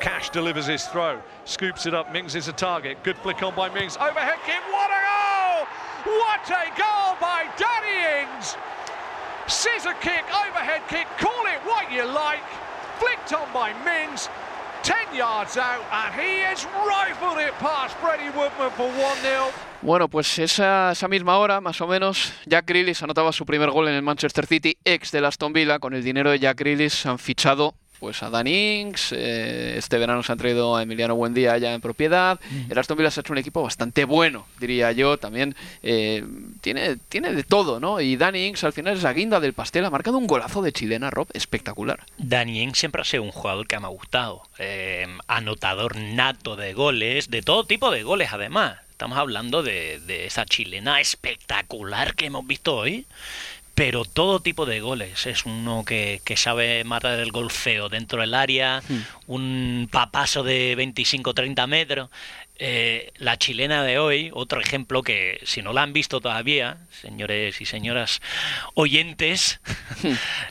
Cash 0.00 0.30
delivers 0.30 0.66
his 0.66 0.84
throw, 0.84 1.20
scoops 1.44 1.86
it 1.86 1.94
up. 1.94 2.12
Mings 2.12 2.34
is 2.34 2.48
a 2.48 2.52
target. 2.52 3.02
Good 3.02 3.16
flick 3.18 3.42
on 3.42 3.54
by 3.54 3.68
Mings. 3.70 3.96
Overhead 3.96 4.38
kick. 4.44 4.60
What 4.70 4.90
a 4.90 5.00
goal! 5.08 5.66
What 6.20 6.50
a 6.50 6.68
goal 6.78 7.16
by 7.20 7.48
Danny 7.56 8.22
Ings! 8.22 8.56
Scissor 9.48 9.94
kick, 10.00 10.24
overhead 10.34 10.82
kick. 10.88 11.06
Call 11.18 11.46
it 11.46 11.60
what 11.64 11.90
you 11.90 12.04
like. 12.04 12.42
Flicked 12.98 13.32
on 13.32 13.48
by 13.52 13.72
Mings. 13.84 14.28
10 14.82 15.16
yards 15.16 15.56
out, 15.56 15.82
and 15.90 16.14
he 16.14 16.40
has 16.42 16.64
rifled 16.86 17.38
it 17.38 17.52
past 17.58 17.96
Freddie 17.96 18.30
Woodman 18.36 18.70
for 18.76 18.86
1 18.86 19.16
0. 19.20 19.50
Bueno, 19.82 20.08
pues 20.08 20.38
esa, 20.38 20.92
esa 20.92 21.08
misma 21.08 21.38
hora, 21.38 21.60
más 21.60 21.80
o 21.80 21.86
menos, 21.86 22.32
Jack 22.46 22.66
Grealish 22.66 23.02
anotaba 23.02 23.32
su 23.32 23.44
primer 23.44 23.70
gol 23.70 23.88
en 23.88 23.94
el 23.94 24.02
Manchester 24.02 24.46
City, 24.46 24.76
ex 24.84 25.10
del 25.10 25.24
Aston 25.24 25.52
Villa. 25.52 25.78
Con 25.80 25.94
el 25.94 26.04
dinero 26.04 26.30
de 26.30 26.38
Jack 26.38 26.58
Grealish 26.58 27.06
han 27.06 27.18
fichado 27.18 27.74
pues 28.00 28.22
a 28.22 28.30
Dan 28.30 28.46
Ings, 28.46 29.12
eh, 29.12 29.74
este 29.76 29.98
verano 29.98 30.22
se 30.22 30.32
han 30.32 30.38
traído 30.38 30.76
a 30.76 30.82
Emiliano 30.82 31.14
Buendía 31.14 31.56
ya 31.58 31.74
en 31.74 31.80
propiedad. 31.80 32.38
El 32.68 32.78
Aston 32.78 32.96
Villa 32.96 33.10
se 33.10 33.20
ha 33.20 33.22
hecho 33.22 33.32
un 33.32 33.38
equipo 33.38 33.62
bastante 33.62 34.04
bueno, 34.04 34.46
diría 34.60 34.92
yo. 34.92 35.16
También 35.18 35.54
eh, 35.82 36.24
tiene, 36.60 36.96
tiene 37.08 37.32
de 37.32 37.42
todo, 37.42 37.80
¿no? 37.80 38.00
Y 38.00 38.16
Danny 38.16 38.46
Ings 38.46 38.64
al 38.64 38.72
final 38.72 38.96
es 38.96 39.02
la 39.02 39.12
guinda 39.12 39.40
del 39.40 39.52
pastel. 39.52 39.84
Ha 39.84 39.90
marcado 39.90 40.18
un 40.18 40.26
golazo 40.26 40.62
de 40.62 40.72
chilena, 40.72 41.10
Rob, 41.10 41.28
espectacular. 41.32 42.04
Danny 42.18 42.62
Ings 42.62 42.78
siempre 42.78 43.02
ha 43.02 43.04
sido 43.04 43.22
un 43.22 43.32
jugador 43.32 43.66
que 43.66 43.78
me 43.78 43.86
ha 43.86 43.90
gustado. 43.90 44.42
Eh, 44.58 45.06
anotador 45.26 45.96
nato 45.96 46.56
de 46.56 46.74
goles, 46.74 47.30
de 47.30 47.42
todo 47.42 47.64
tipo 47.64 47.90
de 47.90 48.02
goles 48.02 48.30
además. 48.32 48.78
Estamos 48.90 49.18
hablando 49.18 49.62
de, 49.62 50.00
de 50.06 50.24
esa 50.24 50.46
chilena 50.46 51.00
espectacular 51.00 52.14
que 52.14 52.26
hemos 52.26 52.46
visto 52.46 52.76
hoy. 52.76 53.04
Pero 53.76 54.04
todo 54.06 54.40
tipo 54.40 54.64
de 54.66 54.80
goles. 54.80 55.26
Es 55.26 55.44
uno 55.44 55.84
que, 55.84 56.20
que 56.24 56.36
sabe 56.36 56.82
matar 56.82 57.20
el 57.20 57.30
gol 57.30 57.50
feo 57.52 57.88
dentro 57.88 58.20
del 58.22 58.32
área, 58.34 58.82
un 59.28 59.86
papazo 59.92 60.42
de 60.42 60.74
25-30 60.76 61.66
metros. 61.68 62.10
Eh, 62.58 63.12
la 63.18 63.36
chilena 63.36 63.84
de 63.84 63.98
hoy, 63.98 64.30
otro 64.32 64.62
ejemplo 64.62 65.02
que 65.02 65.38
si 65.44 65.60
no 65.60 65.74
la 65.74 65.82
han 65.82 65.92
visto 65.92 66.22
todavía, 66.22 66.78
señores 67.02 67.60
y 67.60 67.66
señoras 67.66 68.22
oyentes, 68.72 69.60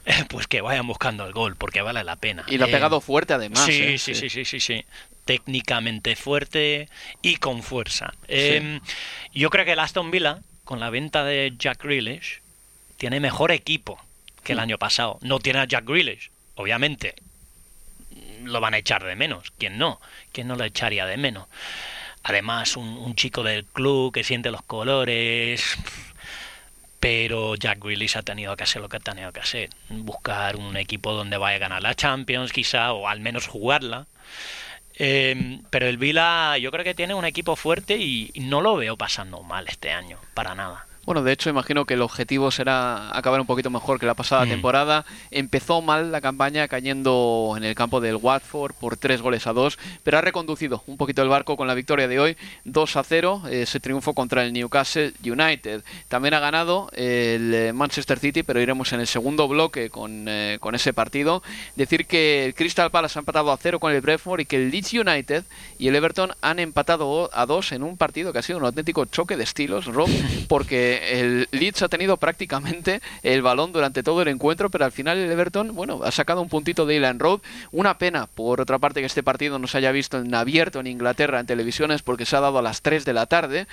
eh, 0.06 0.24
pues 0.30 0.46
que 0.46 0.62
vayan 0.62 0.86
buscando 0.86 1.26
el 1.26 1.34
gol, 1.34 1.56
porque 1.56 1.82
vale 1.82 2.04
la 2.04 2.18
pena. 2.18 2.44
Y 2.48 2.60
lo 2.60 2.66
ha 2.66 2.68
Eh, 2.68 2.72
pegado 2.72 3.02
fuerte 3.02 3.34
además. 3.34 3.66
sí, 3.66 3.72
¿eh? 3.82 3.98
sí, 3.98 4.14
sí, 4.14 4.30
sí, 4.30 4.46
sí, 4.46 4.60
sí. 4.60 4.86
Técnicamente 5.26 6.16
fuerte 6.16 6.90
y 7.24 7.38
con 7.38 7.64
fuerza. 7.64 8.14
Eh, 8.28 8.80
yo 9.34 9.50
creo 9.50 9.66
que 9.66 9.72
el 9.72 9.80
Aston 9.80 10.12
Villa, 10.12 10.42
con 10.64 10.80
la 10.80 10.92
venta 10.92 11.24
de 11.24 11.54
Jack 11.58 11.84
Grealish, 11.84 12.42
tiene 12.98 13.20
mejor 13.20 13.52
equipo 13.52 14.00
que 14.44 14.54
Hmm. 14.54 14.58
el 14.58 14.60
año 14.60 14.78
pasado. 14.78 15.18
No 15.22 15.40
tiene 15.40 15.60
a 15.60 15.66
Jack 15.66 15.86
Grealish, 15.86 16.30
obviamente. 16.56 17.16
Lo 18.44 18.62
van 18.62 18.74
a 18.76 18.78
echar 18.78 19.04
de 19.04 19.16
menos. 19.16 19.52
¿Quién 19.58 19.78
no? 19.78 20.00
¿Quién 20.32 20.48
no 20.48 20.56
lo 20.56 20.64
echaría 20.64 21.06
de 21.06 21.18
menos? 21.18 21.48
Además, 22.24 22.76
un, 22.78 22.88
un 22.88 23.16
chico 23.16 23.44
del 23.44 23.66
club 23.66 24.14
que 24.14 24.24
siente 24.24 24.52
los 24.52 24.62
colores. 24.64 25.78
Pero 27.00 27.56
Jack 27.56 27.84
Grealish 27.84 28.18
ha 28.18 28.24
tenido 28.24 28.56
que 28.56 28.64
hacer 28.64 28.82
lo 28.82 28.90
que 28.90 28.98
ha 28.98 29.00
tenido 29.00 29.32
que 29.32 29.40
hacer. 29.40 29.70
Buscar 29.90 30.56
un 30.56 30.76
equipo 30.78 31.14
donde 31.14 31.38
vaya 31.38 31.58
a 31.58 31.60
ganar 31.60 31.82
la 31.84 31.94
Champions, 31.94 32.52
quizá, 32.52 32.94
o 32.94 33.08
al 33.08 33.20
menos 33.20 33.48
jugarla. 33.48 34.08
Eh, 34.98 35.60
pero 35.70 35.88
el 35.88 35.98
Vila 35.98 36.58
yo 36.58 36.72
creo 36.72 36.84
que 36.84 36.96
tiene 36.96 37.14
un 37.14 37.26
equipo 37.26 37.56
fuerte 37.56 37.98
y, 37.98 38.32
y 38.34 38.40
no 38.42 38.62
lo 38.62 38.76
veo 38.78 38.96
pasando 38.98 39.44
mal 39.44 39.68
este 39.68 39.92
año, 39.92 40.18
para 40.34 40.56
nada. 40.56 40.86
Bueno, 41.06 41.22
de 41.24 41.32
hecho, 41.32 41.50
imagino 41.50 41.86
que 41.86 41.94
el 41.94 42.02
objetivo 42.02 42.50
será 42.50 43.16
acabar 43.16 43.40
un 43.40 43.46
poquito 43.46 43.70
mejor 43.70 44.00
que 44.00 44.06
la 44.08 44.16
pasada 44.16 44.46
Mm. 44.46 44.50
temporada. 44.50 45.06
Empezó 45.32 45.82
mal 45.82 46.12
la 46.12 46.20
campaña 46.22 46.68
cayendo 46.68 47.54
en 47.58 47.64
el 47.64 47.76
campo 47.76 48.02
del 48.02 48.16
Watford 48.16 48.74
por 48.74 48.98
tres 48.98 49.22
goles 49.22 49.46
a 49.48 49.54
dos, 49.54 49.78
pero 50.04 50.18
ha 50.18 50.22
reconducido 50.22 50.84
un 50.88 50.98
poquito 50.98 51.22
el 51.22 51.30
barco 51.30 51.58
con 51.58 51.68
la 51.68 51.74
victoria 51.76 52.08
de 52.08 52.20
hoy, 52.20 52.38
2 52.64 52.96
a 52.96 53.04
0, 53.04 53.44
ese 53.52 53.80
triunfo 53.80 54.14
contra 54.14 54.44
el 54.44 54.52
Newcastle 54.54 55.14
United. 55.24 55.84
También 56.08 56.34
ha 56.34 56.40
ganado 56.40 56.90
el 56.94 57.54
eh, 57.54 57.72
Manchester 57.74 58.18
City, 58.20 58.42
pero 58.44 58.60
iremos 58.60 58.92
en 58.94 59.00
el 59.00 59.08
segundo 59.08 59.48
bloque 59.48 59.90
con, 59.90 60.26
eh, 60.28 60.58
con 60.60 60.74
ese 60.76 60.92
partido. 60.94 61.44
Decir 61.76 62.08
que 62.08 62.46
el 62.46 62.56
Crystal 62.56 62.90
Palace 62.90 63.20
ha 63.20 63.22
empatado 63.22 63.52
a 63.52 63.58
cero 63.58 63.80
con 63.80 63.94
el 63.94 64.02
Brentford 64.02 64.40
y 64.42 64.46
que 64.46 64.56
el 64.56 64.72
Leeds 64.72 64.94
United 64.94 65.44
y 65.78 65.88
el 65.88 65.96
Everton 65.96 66.32
han 66.42 66.60
empatado 66.60 67.30
a 67.34 67.46
dos 67.46 67.72
en 67.74 67.84
un 67.84 67.96
partido 67.98 68.34
que 68.34 68.40
ha 68.40 68.42
sido 68.42 68.58
un 68.60 68.66
auténtico 68.66 69.06
choque 69.06 69.38
de 69.38 69.44
estilos, 69.44 69.86
Rob, 69.86 70.10
porque 70.48 70.95
el 71.04 71.48
Leeds 71.52 71.82
ha 71.82 71.90
tenido 71.90 72.18
prácticamente 72.18 73.02
el 73.24 73.42
balón 73.42 73.72
durante 73.72 74.04
todo 74.04 74.22
el 74.22 74.28
encuentro, 74.28 74.70
pero 74.70 74.86
al 74.86 74.92
final 74.92 75.18
el 75.18 75.32
Everton, 75.32 75.76
bueno, 75.76 76.02
ha 76.04 76.12
sacado 76.12 76.42
un 76.42 76.50
puntito 76.50 76.86
de 76.86 76.96
Island 76.96 77.22
Road. 77.22 77.40
Una 77.72 77.98
pena, 77.98 78.28
por 78.28 78.62
otra 78.62 78.80
parte, 78.80 79.00
que 79.00 79.06
este 79.06 79.24
partido 79.24 79.60
no 79.60 79.68
se 79.68 79.78
haya 79.78 79.92
visto 79.92 80.18
en 80.18 80.34
abierto 80.34 80.80
en 80.80 80.88
Inglaterra 80.88 81.40
en 81.40 81.46
televisiones 81.46 82.02
porque 82.02 82.26
se 82.26 82.36
ha 82.36 82.40
dado 82.40 82.60
a 82.60 82.62
las 82.62 82.82
3 82.82 83.06
de 83.06 83.14
la 83.14 83.26
tarde. 83.26 83.68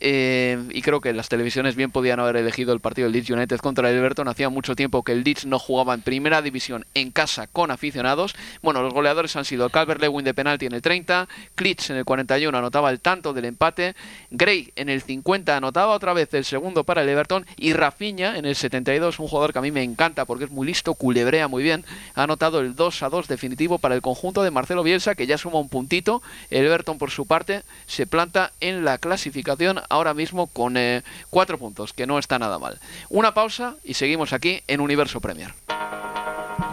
eh, 0.00 0.58
y 0.70 0.82
creo 0.82 1.00
que 1.00 1.12
las 1.12 1.28
televisiones 1.28 1.76
bien 1.76 1.90
podían 1.90 2.20
haber 2.20 2.36
elegido 2.36 2.72
el 2.72 2.80
partido 2.80 3.06
del 3.06 3.12
Leeds 3.14 3.30
United 3.30 3.58
contra 3.58 3.90
el 3.90 3.96
Everton. 3.96 4.28
Hacía 4.28 4.48
mucho 4.48 4.76
tiempo 4.76 5.02
que 5.02 5.12
el 5.12 5.24
Leeds 5.24 5.46
no 5.46 5.58
jugaba 5.58 5.94
en 5.94 6.02
primera 6.02 6.42
división 6.42 6.86
en 6.94 7.10
casa 7.10 7.46
con 7.46 7.70
aficionados. 7.70 8.34
Bueno, 8.62 8.82
los 8.82 8.94
goleadores 8.94 9.34
han 9.36 9.44
sido 9.44 9.68
Calvert 9.70 10.00
Lewin 10.00 10.24
de 10.24 10.34
penalti 10.34 10.66
en 10.66 10.72
el 10.72 10.82
30, 10.82 11.28
Klitsch 11.54 11.90
en 11.90 11.96
el 11.96 12.04
41 12.04 12.56
anotaba 12.56 12.90
el 12.90 13.00
tanto 13.00 13.32
del 13.32 13.44
empate, 13.46 13.94
Gray 14.30 14.72
en 14.76 14.88
el 14.88 15.02
50 15.02 15.56
anotaba 15.56 15.94
otra 15.94 16.12
vez 16.12 16.32
el 16.34 16.44
para 16.84 17.02
el 17.02 17.08
Everton 17.08 17.46
y 17.56 17.72
Rafinha 17.72 18.36
en 18.36 18.44
el 18.44 18.54
72, 18.54 19.18
un 19.18 19.28
jugador 19.28 19.52
que 19.52 19.58
a 19.58 19.62
mí 19.62 19.70
me 19.70 19.82
encanta 19.82 20.24
porque 20.24 20.44
es 20.44 20.50
muy 20.50 20.66
listo, 20.66 20.94
culebrea 20.94 21.48
muy 21.48 21.62
bien, 21.62 21.84
ha 22.14 22.24
anotado 22.24 22.60
el 22.60 22.74
2 22.74 23.02
a 23.02 23.08
2 23.08 23.28
definitivo 23.28 23.78
para 23.78 23.94
el 23.94 24.02
conjunto 24.02 24.42
de 24.42 24.50
Marcelo 24.50 24.82
Bielsa 24.82 25.14
que 25.14 25.26
ya 25.26 25.38
suma 25.38 25.58
un 25.58 25.68
puntito. 25.68 26.22
El 26.50 26.66
Everton 26.66 26.98
por 26.98 27.10
su 27.10 27.26
parte 27.26 27.62
se 27.86 28.06
planta 28.06 28.52
en 28.60 28.84
la 28.84 28.98
clasificación 28.98 29.80
ahora 29.88 30.14
mismo 30.14 30.46
con 30.46 30.76
eh, 30.76 31.02
cuatro 31.30 31.58
puntos, 31.58 31.92
que 31.92 32.06
no 32.06 32.18
está 32.18 32.38
nada 32.38 32.58
mal. 32.58 32.78
Una 33.08 33.34
pausa 33.34 33.76
y 33.84 33.94
seguimos 33.94 34.32
aquí 34.32 34.62
en 34.66 34.80
Universo 34.80 35.20
Premier. 35.20 35.52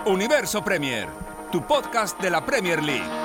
Universo 0.06 0.64
Premier, 0.64 1.08
tu 1.52 1.66
podcast 1.66 2.20
de 2.22 2.30
la 2.30 2.46
Premier 2.46 2.84
League. 2.84 3.25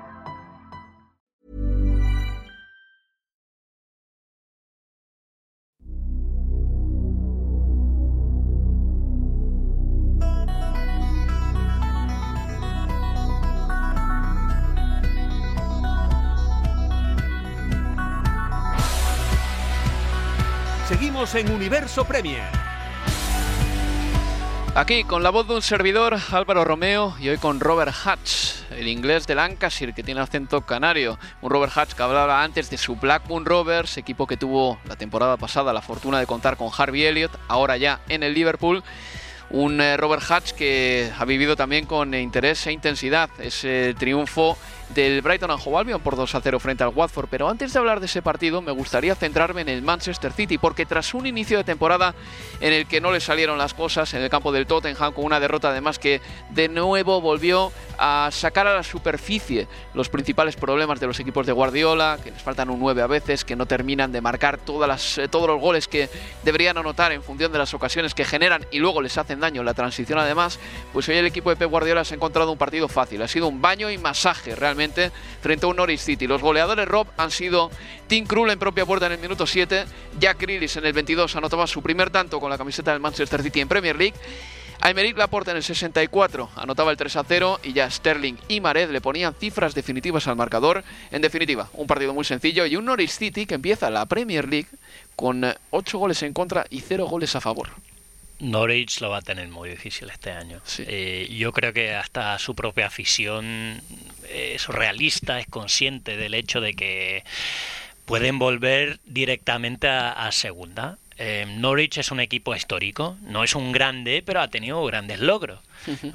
En 21.21 21.51
Universo 21.51 22.03
Premier. 22.03 22.41
Aquí 24.73 25.03
con 25.03 25.21
la 25.21 25.29
voz 25.29 25.47
de 25.47 25.53
un 25.53 25.61
servidor, 25.61 26.17
Álvaro 26.31 26.65
Romeo, 26.65 27.15
y 27.19 27.29
hoy 27.29 27.37
con 27.37 27.59
Robert 27.59 27.93
Hatch, 28.03 28.71
el 28.71 28.87
inglés 28.87 29.27
de 29.27 29.35
Lancashire 29.35 29.93
que 29.93 30.01
tiene 30.01 30.19
acento 30.19 30.61
canario. 30.61 31.19
Un 31.41 31.51
Robert 31.51 31.77
Hatch 31.77 31.93
que 31.93 32.01
hablaba 32.01 32.41
antes 32.41 32.71
de 32.71 32.77
su 32.79 32.95
Blackburn 32.95 33.45
Rovers, 33.45 33.97
equipo 33.97 34.25
que 34.25 34.35
tuvo 34.35 34.79
la 34.87 34.95
temporada 34.95 35.37
pasada 35.37 35.73
la 35.73 35.83
fortuna 35.83 36.19
de 36.19 36.25
contar 36.25 36.57
con 36.57 36.71
Harvey 36.75 37.05
Elliott, 37.05 37.37
ahora 37.47 37.77
ya 37.77 38.01
en 38.09 38.23
el 38.23 38.33
Liverpool. 38.33 38.83
Un 39.51 39.81
eh, 39.81 39.97
Robert 39.97 40.23
Hatch 40.29 40.51
que 40.53 41.11
ha 41.17 41.25
vivido 41.25 41.55
también 41.55 41.85
con 41.85 42.13
interés 42.13 42.65
e 42.67 42.71
intensidad 42.71 43.29
ese 43.39 43.93
triunfo 43.99 44.57
del 44.93 45.21
Brighton 45.21 45.51
and 45.51 45.61
Hove 45.63 45.77
Albion 45.77 46.01
por 46.01 46.15
2 46.15 46.35
a 46.35 46.41
0 46.41 46.59
frente 46.59 46.83
al 46.83 46.91
Watford. 46.93 47.27
Pero 47.29 47.49
antes 47.49 47.73
de 47.73 47.79
hablar 47.79 47.99
de 47.99 48.05
ese 48.05 48.21
partido, 48.21 48.61
me 48.61 48.71
gustaría 48.71 49.15
centrarme 49.15 49.61
en 49.61 49.69
el 49.69 49.81
Manchester 49.81 50.31
City, 50.31 50.57
porque 50.57 50.85
tras 50.85 51.13
un 51.13 51.25
inicio 51.25 51.57
de 51.57 51.63
temporada 51.63 52.13
en 52.59 52.73
el 52.73 52.87
que 52.87 53.01
no 53.01 53.11
le 53.11 53.19
salieron 53.19 53.57
las 53.57 53.73
cosas 53.73 54.13
en 54.13 54.21
el 54.21 54.29
campo 54.29 54.51
del 54.51 54.67
Tottenham, 54.67 55.13
con 55.13 55.25
una 55.25 55.39
derrota 55.39 55.69
además 55.69 55.99
que 55.99 56.21
de 56.49 56.67
nuevo 56.67 57.21
volvió 57.21 57.71
a 57.97 58.29
sacar 58.31 58.67
a 58.67 58.75
la 58.75 58.83
superficie 58.83 59.67
los 59.93 60.09
principales 60.09 60.55
problemas 60.55 60.99
de 60.99 61.07
los 61.07 61.19
equipos 61.19 61.45
de 61.45 61.53
Guardiola, 61.53 62.17
que 62.23 62.31
les 62.31 62.41
faltan 62.41 62.69
un 62.69 62.79
9 62.79 63.01
a 63.01 63.07
veces, 63.07 63.45
que 63.45 63.55
no 63.55 63.65
terminan 63.65 64.11
de 64.11 64.21
marcar 64.21 64.57
todas 64.57 64.87
las, 64.87 65.17
eh, 65.17 65.27
todos 65.27 65.47
los 65.47 65.61
goles 65.61 65.87
que 65.87 66.09
deberían 66.43 66.77
anotar 66.77 67.11
en 67.11 67.23
función 67.23 67.51
de 67.51 67.59
las 67.59 67.73
ocasiones 67.73 68.13
que 68.13 68.25
generan 68.25 68.65
y 68.71 68.79
luego 68.79 69.01
les 69.01 69.17
hacen 69.17 69.39
daño 69.41 69.61
en 69.61 69.65
la 69.65 69.73
transición 69.73 70.19
además, 70.19 70.59
pues 70.93 71.09
hoy 71.09 71.17
el 71.17 71.25
equipo 71.25 71.49
de 71.49 71.57
Pep 71.57 71.69
Guardiola 71.69 72.05
se 72.05 72.13
ha 72.13 72.17
encontrado 72.17 72.51
un 72.51 72.57
partido 72.57 72.87
fácil, 72.87 73.21
ha 73.21 73.27
sido 73.27 73.47
un 73.47 73.61
baño 73.61 73.89
y 73.89 73.97
masaje 73.97 74.55
realmente 74.55 75.11
frente 75.41 75.65
a 75.65 75.69
un 75.69 75.75
Norwich 75.75 75.99
City. 75.99 76.27
Los 76.27 76.41
goleadores 76.41 76.87
Rob 76.87 77.07
han 77.17 77.31
sido 77.31 77.69
Tim 78.07 78.25
Krul 78.25 78.49
en 78.51 78.59
propia 78.59 78.85
puerta 78.85 79.07
en 79.07 79.13
el 79.13 79.19
minuto 79.19 79.45
7, 79.45 79.85
Jack 80.19 80.39
Grealish 80.39 80.77
en 80.77 80.85
el 80.85 80.93
22 80.93 81.35
anotaba 81.35 81.67
su 81.67 81.81
primer 81.81 82.09
tanto 82.09 82.39
con 82.39 82.49
la 82.49 82.57
camiseta 82.57 82.91
del 82.91 83.01
Manchester 83.01 83.43
City 83.43 83.59
en 83.59 83.67
Premier 83.67 83.97
League. 83.97 84.15
Aymeric 84.83 85.15
Laporte 85.15 85.51
en 85.51 85.57
el 85.57 85.63
64 85.63 86.49
anotaba 86.55 86.89
el 86.89 86.97
3 86.97 87.15
a 87.15 87.23
0 87.23 87.59
y 87.63 87.73
ya 87.73 87.89
Sterling 87.89 88.33
y 88.47 88.61
Mared 88.61 88.89
le 88.89 88.99
ponían 88.99 89.35
cifras 89.35 89.75
definitivas 89.75 90.27
al 90.27 90.35
marcador. 90.35 90.83
En 91.11 91.21
definitiva, 91.21 91.69
un 91.73 91.85
partido 91.85 92.15
muy 92.15 92.25
sencillo 92.25 92.65
y 92.65 92.75
un 92.75 92.85
Norwich 92.85 93.11
City 93.11 93.45
que 93.45 93.55
empieza 93.55 93.91
la 93.91 94.07
Premier 94.07 94.47
League 94.47 94.69
con 95.15 95.45
8 95.69 95.97
goles 95.99 96.23
en 96.23 96.33
contra 96.33 96.65
y 96.71 96.81
0 96.81 97.05
goles 97.05 97.35
a 97.35 97.41
favor. 97.41 97.69
Norwich 98.41 98.99
lo 99.01 99.09
va 99.09 99.19
a 99.19 99.21
tener 99.21 99.47
muy 99.47 99.69
difícil 99.69 100.09
este 100.09 100.31
año. 100.31 100.59
Sí. 100.65 100.83
Eh, 100.87 101.33
yo 101.37 101.53
creo 101.53 101.71
que 101.73 101.93
hasta 101.93 102.37
su 102.39 102.55
propia 102.55 102.87
afición 102.87 103.81
es 104.29 104.67
realista, 104.67 105.39
es 105.39 105.47
consciente 105.47 106.17
del 106.17 106.33
hecho 106.33 106.59
de 106.59 106.73
que 106.73 107.23
pueden 108.05 108.39
volver 108.39 108.99
directamente 109.05 109.87
a, 109.87 110.29
segunda. 110.31 110.97
Eh, 111.17 111.45
Norwich 111.47 111.99
es 111.99 112.11
un 112.11 112.19
equipo 112.19 112.55
histórico, 112.55 113.15
no 113.21 113.43
es 113.43 113.53
un 113.53 113.71
grande, 113.71 114.23
pero 114.25 114.41
ha 114.41 114.47
tenido 114.47 114.83
grandes 114.85 115.19
logros. 115.19 115.59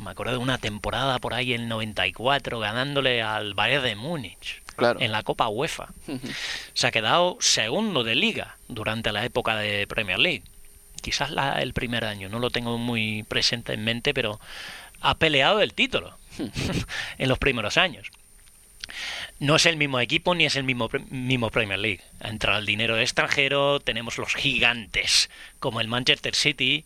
Me 0.02 0.10
acuerdo 0.10 0.32
de 0.32 0.38
una 0.38 0.58
temporada 0.58 1.18
por 1.18 1.34
ahí 1.34 1.52
en 1.52 1.68
94 1.68 2.58
ganándole 2.58 3.22
al 3.22 3.54
Bayern 3.54 3.84
de 3.84 3.96
Múnich 3.96 4.62
en 4.98 5.12
la 5.12 5.22
Copa 5.22 5.48
UEFA. 5.48 5.88
Se 6.74 6.86
ha 6.86 6.90
quedado 6.90 7.36
segundo 7.40 8.04
de 8.04 8.14
liga 8.14 8.56
durante 8.68 9.12
la 9.12 9.24
época 9.24 9.56
de 9.56 9.86
Premier 9.86 10.18
League. 10.18 10.42
Quizás 11.00 11.30
el 11.58 11.72
primer 11.72 12.04
año, 12.04 12.28
no 12.28 12.38
lo 12.38 12.50
tengo 12.50 12.78
muy 12.78 13.22
presente 13.24 13.72
en 13.72 13.84
mente, 13.84 14.14
pero 14.14 14.40
ha 15.00 15.16
peleado 15.18 15.60
el 15.60 15.74
título 15.74 16.18
en 17.18 17.28
los 17.28 17.38
primeros 17.38 17.76
años. 17.76 18.10
No 19.38 19.56
es 19.56 19.66
el 19.66 19.76
mismo 19.76 20.00
equipo 20.00 20.34
ni 20.34 20.46
es 20.46 20.56
el 20.56 20.64
mismo, 20.64 20.88
mismo 21.10 21.50
Premier 21.50 21.78
League. 21.78 22.00
Ha 22.20 22.28
entrado 22.28 22.58
el 22.58 22.66
dinero 22.66 22.98
extranjero, 22.98 23.80
tenemos 23.80 24.16
los 24.18 24.34
gigantes 24.34 25.28
como 25.58 25.80
el 25.80 25.88
Manchester 25.88 26.34
City 26.34 26.84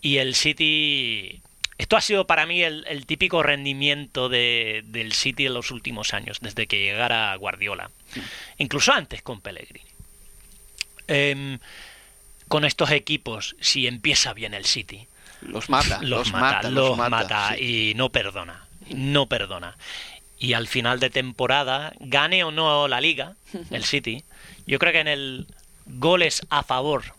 y 0.00 0.18
el 0.18 0.34
City 0.34 1.42
esto 1.80 1.96
ha 1.96 2.02
sido 2.02 2.26
para 2.26 2.44
mí 2.44 2.62
el, 2.62 3.06
típico 3.06 3.42
rendimiento 3.42 4.28
del 4.28 5.12
City 5.14 5.46
en 5.46 5.54
los 5.54 5.70
últimos 5.70 6.12
años, 6.12 6.36
desde 6.42 6.66
que 6.66 6.78
llegara 6.78 7.34
Guardiola. 7.36 7.90
Incluso 8.58 8.92
antes 8.92 9.22
con 9.22 9.40
Pellegrini. 9.40 9.80
Em, 11.08 11.58
con 12.50 12.64
estos 12.64 12.90
equipos, 12.90 13.54
si 13.60 13.86
empieza 13.86 14.32
bien 14.32 14.54
el 14.54 14.64
City, 14.64 15.06
los 15.40 15.70
mata, 15.70 16.00
los, 16.02 16.32
mata, 16.32 16.68
los, 16.68 16.98
mata, 16.98 17.56
y 17.56 17.92
no 17.94 18.10
perdona, 18.10 18.66
no 18.88 19.26
perdona. 19.26 19.76
Y 20.36 20.54
al 20.54 20.66
final 20.66 20.98
de 20.98 21.10
temporada, 21.10 21.92
gane 22.00 22.42
o 22.42 22.50
no 22.50 22.88
la 22.88 23.00
liga, 23.00 23.36
el 23.70 23.84
City, 23.84 24.24
yo 24.66 24.80
creo 24.80 24.92
que 24.92 24.98
en 24.98 25.06
el 25.06 25.46
goles 25.86 26.44
a 26.50 26.64
favor, 26.64 27.14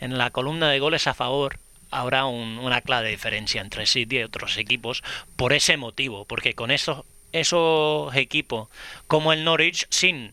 en 0.00 0.16
la 0.16 0.30
columna 0.30 0.70
de 0.70 0.78
goles 0.78 1.06
a 1.06 1.12
favor, 1.12 1.58
habrá 1.90 2.24
una 2.24 2.80
clara 2.80 3.08
diferencia 3.08 3.60
entre 3.60 3.84
City 3.84 4.20
y 4.20 4.22
otros 4.22 4.56
equipos 4.56 5.04
por 5.36 5.52
ese 5.52 5.76
motivo, 5.76 6.24
porque 6.24 6.54
con 6.54 6.70
esos, 6.70 7.04
esos 7.32 8.16
equipos 8.16 8.70
como 9.06 9.34
el 9.34 9.44
Norwich, 9.44 9.86
sin 9.90 10.32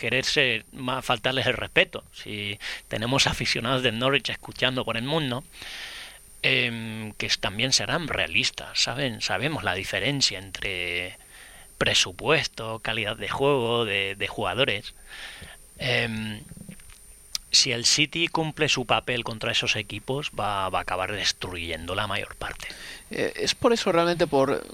quererse 0.00 0.64
faltarles 1.02 1.46
el 1.46 1.52
respeto, 1.52 2.02
si 2.12 2.58
tenemos 2.88 3.26
aficionados 3.26 3.82
del 3.82 3.98
Norwich 3.98 4.30
escuchando 4.30 4.84
por 4.84 4.96
el 4.96 5.04
mundo, 5.04 5.44
em, 6.42 7.12
que 7.12 7.28
también 7.38 7.72
serán 7.72 8.08
realistas, 8.08 8.80
saben, 8.80 9.20
sabemos 9.20 9.62
la 9.62 9.74
diferencia 9.74 10.38
entre 10.38 11.18
presupuesto, 11.76 12.78
calidad 12.80 13.16
de 13.16 13.28
juego, 13.28 13.84
de, 13.84 14.26
jugadores. 14.26 14.94
Em, 15.78 16.40
si 17.50 17.72
el 17.72 17.84
City 17.84 18.28
cumple 18.28 18.68
su 18.70 18.86
papel 18.86 19.22
contra 19.22 19.52
esos 19.52 19.76
equipos, 19.76 20.30
va, 20.38 20.66
a 20.66 20.80
acabar 20.80 21.12
destruyendo 21.12 21.94
la 21.94 22.06
mayor 22.06 22.36
parte. 22.36 22.68
Eh, 23.10 23.34
es 23.36 23.54
por 23.54 23.74
eso 23.74 23.92
realmente 23.92 24.26
por 24.26 24.64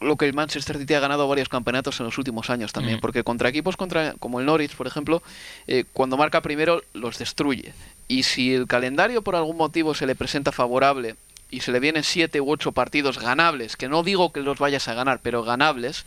lo 0.00 0.16
que 0.16 0.26
el 0.26 0.34
Manchester 0.34 0.78
City 0.78 0.94
ha 0.94 1.00
ganado 1.00 1.26
varios 1.28 1.48
campeonatos 1.48 1.98
en 2.00 2.06
los 2.06 2.18
últimos 2.18 2.50
años 2.50 2.72
también, 2.72 3.00
porque 3.00 3.24
contra 3.24 3.48
equipos 3.48 3.76
contra, 3.76 4.14
como 4.18 4.40
el 4.40 4.46
Norwich, 4.46 4.74
por 4.76 4.86
ejemplo, 4.86 5.22
eh, 5.66 5.84
cuando 5.92 6.16
marca 6.16 6.40
primero 6.40 6.82
los 6.94 7.18
destruye. 7.18 7.72
Y 8.06 8.22
si 8.22 8.54
el 8.54 8.66
calendario 8.66 9.22
por 9.22 9.36
algún 9.36 9.56
motivo 9.56 9.94
se 9.94 10.06
le 10.06 10.14
presenta 10.14 10.52
favorable 10.52 11.16
y 11.50 11.60
se 11.60 11.72
le 11.72 11.80
vienen 11.80 12.04
siete 12.04 12.40
u 12.40 12.50
ocho 12.50 12.72
partidos 12.72 13.18
ganables, 13.18 13.76
que 13.76 13.88
no 13.88 14.02
digo 14.02 14.32
que 14.32 14.40
los 14.40 14.58
vayas 14.58 14.86
a 14.88 14.94
ganar, 14.94 15.20
pero 15.22 15.42
ganables, 15.42 16.04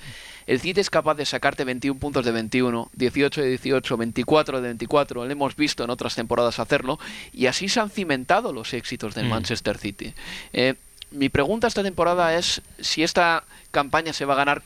el 0.48 0.60
City 0.60 0.82
es 0.82 0.90
capaz 0.90 1.16
de 1.16 1.26
sacarte 1.26 1.64
21 1.64 2.00
puntos 2.00 2.26
de 2.26 2.32
21, 2.32 2.90
18 2.94 3.42
de 3.42 3.48
18, 3.50 3.98
24 3.98 4.62
de 4.62 4.68
24, 4.70 5.26
lo 5.26 5.32
hemos 5.32 5.56
visto 5.56 5.84
en 5.84 5.90
otras 5.90 6.16
temporadas 6.16 6.60
hacerlo, 6.60 7.00
y 7.34 7.48
así 7.48 7.70
se 7.70 7.80
han 7.80 7.90
cimentado 7.90 8.54
los 8.54 8.74
éxitos 8.74 9.16
del 9.16 9.26
mm. 9.26 9.30
Manchester 9.30 9.78
City. 9.78 10.14
Eh, 10.54 10.76
mi 11.12 11.30
pregunta 11.30 11.68
esta 11.68 11.84
temporada 11.84 12.36
es 12.38 12.62
si 12.80 13.04
esta 13.04 13.44
campaña 13.72 14.14
se 14.14 14.26
va 14.26 14.34
a 14.34 14.38
ganar 14.38 14.64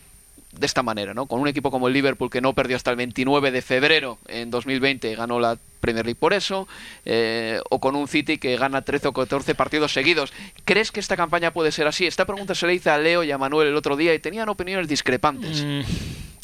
de 0.52 0.66
esta 0.66 0.84
manera, 0.84 1.14
¿no? 1.14 1.26
Con 1.26 1.42
un 1.42 1.48
equipo 1.48 1.70
como 1.70 1.88
el 1.88 1.94
Liverpool 1.94 2.30
que 2.30 2.42
no 2.42 2.54
perdió 2.54 2.78
hasta 2.78 2.92
el 2.92 2.98
29 2.98 3.52
de 3.52 3.62
febrero 3.62 4.20
en 4.28 4.50
2020 4.52 5.16
ganó 5.16 5.40
la 5.40 5.58
Premier 5.82 6.06
League 6.06 6.20
por 6.20 6.34
eso, 6.34 6.68
eh, 7.06 7.60
o 7.70 7.80
con 7.80 7.96
un 7.96 8.08
City 8.08 8.38
que 8.38 8.56
gana 8.58 8.82
13 8.82 9.10
o 9.10 9.14
14 9.14 9.54
partidos 9.54 9.94
seguidos. 9.94 10.34
¿Crees 10.64 10.92
que 10.92 11.00
esta 11.00 11.18
campaña 11.18 11.52
puede 11.52 11.72
ser 11.72 11.88
así? 11.88 12.08
Esta 12.08 12.26
pregunta 12.26 12.56
se 12.56 12.68
le 12.68 12.74
hice 12.74 12.90
a 12.90 12.98
Leo 12.98 13.24
y 13.24 13.32
a 13.32 13.38
Manuel 13.38 13.68
el 13.68 13.76
otro 13.76 13.96
día 13.98 14.14
y 14.14 14.20
tenían 14.20 14.50
opiniones 14.50 14.88
discrepantes. 14.88 15.64
Mm, 15.64 15.82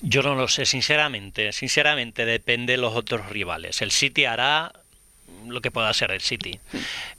yo 0.03 0.21
no 0.21 0.35
lo 0.35 0.47
sé, 0.47 0.65
sinceramente. 0.65 1.53
Sinceramente 1.53 2.25
depende 2.25 2.73
de 2.73 2.77
los 2.77 2.95
otros 2.95 3.29
rivales. 3.29 3.81
El 3.81 3.91
City 3.91 4.25
hará 4.25 4.73
lo 5.47 5.61
que 5.61 5.71
pueda 5.71 5.91
ser 5.93 6.11
el 6.11 6.21
City. 6.21 6.59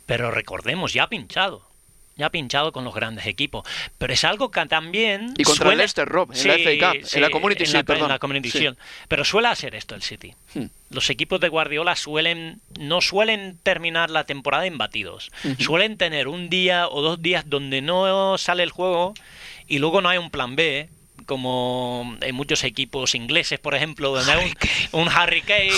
Pero 0.07 0.31
recordemos, 0.31 0.93
ya 0.93 1.05
ha 1.05 1.09
pinchado 1.09 1.72
ya 2.17 2.27
ha 2.27 2.31
pinchado 2.31 2.73
con 2.73 2.85
los 2.85 2.95
grandes 2.95 3.27
equipos. 3.27 3.67
Pero 3.99 4.13
es 4.13 4.25
algo 4.25 4.51
que 4.51 4.65
también. 4.67 5.35
Y 5.37 5.45
contra 5.45 5.73
el 5.73 5.79
Leicester, 5.79 6.09
Rob, 6.09 6.33
en 6.35 6.49
la 6.49 6.55
FA 6.55 6.93
Cup, 6.93 7.09
en 7.13 7.21
la 7.21 7.31
Community 7.31 7.65
Shield, 7.65 7.85
perdón. 7.85 8.05
En 8.05 8.11
la 8.11 8.19
Community 8.19 8.69
Pero 9.09 9.25
suele 9.25 9.49
hacer 9.49 9.75
esto 9.75 9.95
el 9.95 10.03
City. 10.03 10.35
Hmm. 10.55 10.67
Los 10.91 11.09
equipos 11.11 11.41
de 11.41 11.49
Guardiola 11.49 11.97
suelen 11.97 12.61
no 12.79 13.01
suelen 13.01 13.59
terminar 13.63 14.11
la 14.11 14.25
temporada 14.25 14.67
en 14.67 14.79
batidos. 14.79 15.31
Suelen 15.59 15.97
tener 15.97 16.29
un 16.29 16.51
día 16.51 16.89
o 16.89 17.03
dos 17.03 17.23
días 17.23 17.49
donde 17.49 17.81
no 17.81 18.37
sale 18.39 18.63
el 18.63 18.71
juego 18.71 19.15
y 19.67 19.79
luego 19.79 20.01
no 20.01 20.09
hay 20.09 20.19
un 20.19 20.31
plan 20.31 20.55
B 20.55 20.89
como 21.27 22.17
en 22.21 22.35
muchos 22.35 22.65
equipos 22.65 23.15
ingleses, 23.15 23.59
por 23.61 23.75
ejemplo, 23.75 24.15
donde 24.15 24.33
hay 24.33 24.53
un, 24.93 25.01
un 25.03 25.09
Harry 25.09 25.41
Kane. 25.41 25.71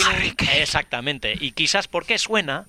Exactamente. 0.54 1.36
Y 1.38 1.52
quizás 1.52 1.86
porque 1.86 2.18
suena 2.18 2.66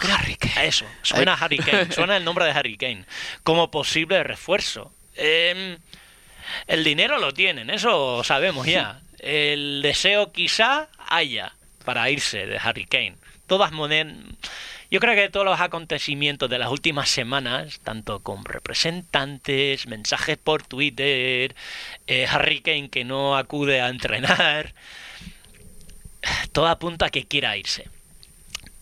Harry 0.00 0.36
Kane. 0.36 0.66
Eso, 0.66 0.86
suena 1.02 1.34
Harry 1.34 1.58
Kane, 1.58 1.90
suena 1.92 2.16
el 2.16 2.24
nombre 2.24 2.44
de 2.44 2.50
Harry 2.52 2.76
Kane 2.76 3.04
como 3.42 3.70
posible 3.70 4.22
refuerzo. 4.22 4.92
Em, 5.14 5.78
el 6.66 6.84
dinero 6.84 7.18
lo 7.18 7.32
tienen, 7.32 7.70
eso 7.70 8.22
sabemos 8.24 8.66
ya. 8.66 9.00
El 9.18 9.80
deseo 9.82 10.32
quizá 10.32 10.88
haya 11.08 11.54
para 11.84 12.10
irse 12.10 12.46
de 12.46 12.58
Harry 12.58 12.84
Kane. 12.84 13.16
Todas 13.46 13.70
Yo 14.90 15.00
creo 15.00 15.14
que 15.14 15.28
todos 15.30 15.46
los 15.46 15.60
acontecimientos 15.60 16.50
de 16.50 16.58
las 16.58 16.70
últimas 16.70 17.08
semanas, 17.08 17.80
tanto 17.82 18.20
con 18.20 18.44
representantes, 18.44 19.86
mensajes 19.86 20.36
por 20.36 20.64
Twitter, 20.64 21.54
eh, 22.06 22.26
Harry 22.28 22.60
Kane 22.60 22.90
que 22.90 23.04
no 23.04 23.36
acude 23.36 23.80
a 23.80 23.88
entrenar, 23.88 24.74
todo 26.52 26.66
apunta 26.66 27.06
a 27.06 27.10
que 27.10 27.24
quiera 27.24 27.56
irse. 27.56 27.88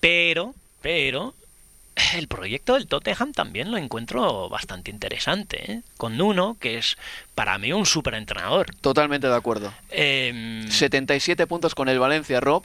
Pero 0.01 0.55
pero 0.85 1.35
el 2.15 2.29
proyecto 2.29 2.75
del 2.75 2.87
Tottenham 2.87 3.33
también 3.33 3.71
lo 3.71 3.79
encuentro 3.79 4.51
bastante 4.51 4.91
interesante, 4.91 5.73
¿eh? 5.73 5.83
con 5.97 6.21
uno 6.21 6.59
que 6.61 6.77
es 6.77 6.99
para 7.35 7.57
mí 7.57 7.73
un 7.73 7.87
superentrenador. 7.87 8.67
Totalmente 8.83 9.27
de 9.27 9.35
acuerdo. 9.35 9.73
77 9.89 11.43
em, 11.43 11.49
puntos 11.49 11.75
con 11.75 11.89
el 11.89 11.99
Valencia, 11.99 12.39
Rob. 12.39 12.65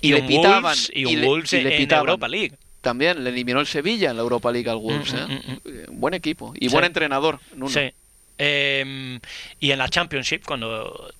Y, 0.00 0.12
le 0.12 0.22
pitaban. 0.22 0.76
y 0.92 1.06
un 1.06 1.24
Wolves 1.24 1.54
en 1.54 1.90
Europa 1.90 2.28
League. 2.28 2.52
También 2.82 3.24
le 3.24 3.30
eliminó 3.30 3.58
el 3.58 3.66
Sevilla 3.66 4.10
en 4.10 4.16
la 4.16 4.22
Europa 4.22 4.52
League 4.52 4.70
al 4.70 4.76
Wolves. 4.76 5.12
Mm, 5.12 5.16
¿eh? 5.16 5.26
mm, 5.26 5.50
mm, 5.50 5.60
eh, 5.64 5.86
buen 5.88 6.14
equipo 6.14 6.54
y 6.54 6.68
buen 6.68 6.84
entrenador. 6.84 7.40
Sí. 7.66 7.92
Em, 8.38 9.18
y 9.58 9.72
en 9.72 9.78
la 9.78 9.88
Championship, 9.88 10.44
cuando 10.44 11.12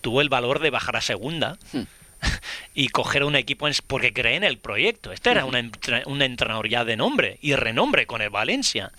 tuvo 0.00 0.22
el 0.22 0.30
valor 0.30 0.60
de 0.60 0.70
bajar 0.70 0.96
a 0.96 1.02
segunda. 1.02 1.58
Hmm. 1.74 1.82
y 2.74 2.88
coger 2.88 3.24
un 3.24 3.36
equipo 3.36 3.68
porque 3.86 4.12
cree 4.12 4.36
en 4.36 4.44
el 4.44 4.58
proyecto. 4.58 5.12
Este 5.12 5.30
era 5.30 5.44
un, 5.44 5.54
entrenador 6.22 6.68
ya 6.68 6.84
de 6.84 6.96
nombre 6.96 7.38
y 7.42 7.54
renombre 7.54 8.06
con 8.06 8.22
el 8.22 8.30
Valencia. 8.30 8.92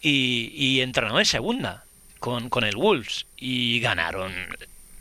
Y, 0.00 0.52
y 0.54 0.80
entrenó 0.80 1.18
en 1.18 1.26
segunda 1.26 1.84
con, 2.22 2.48
con 2.48 2.62
el 2.62 2.76
Wolves 2.76 3.26
y 3.36 3.80
ganaron, 3.80 4.32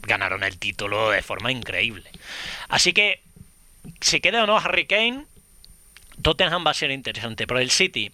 ganaron 0.01 0.43
el 0.43 0.57
título 0.57 1.11
de 1.11 1.21
forma 1.21 1.51
increíble. 1.51 2.09
Así 2.67 2.93
que, 2.93 3.21
si 4.01 4.19
queda 4.19 4.43
o 4.43 4.47
no 4.47 4.57
Harry 4.57 4.87
Kane, 4.87 5.25
Tottenham 6.23 6.65
va 6.65 6.71
a 6.71 6.73
ser 6.73 6.89
interesante. 6.89 7.45
Pero 7.45 7.59
el 7.59 7.69
City, 7.69 8.11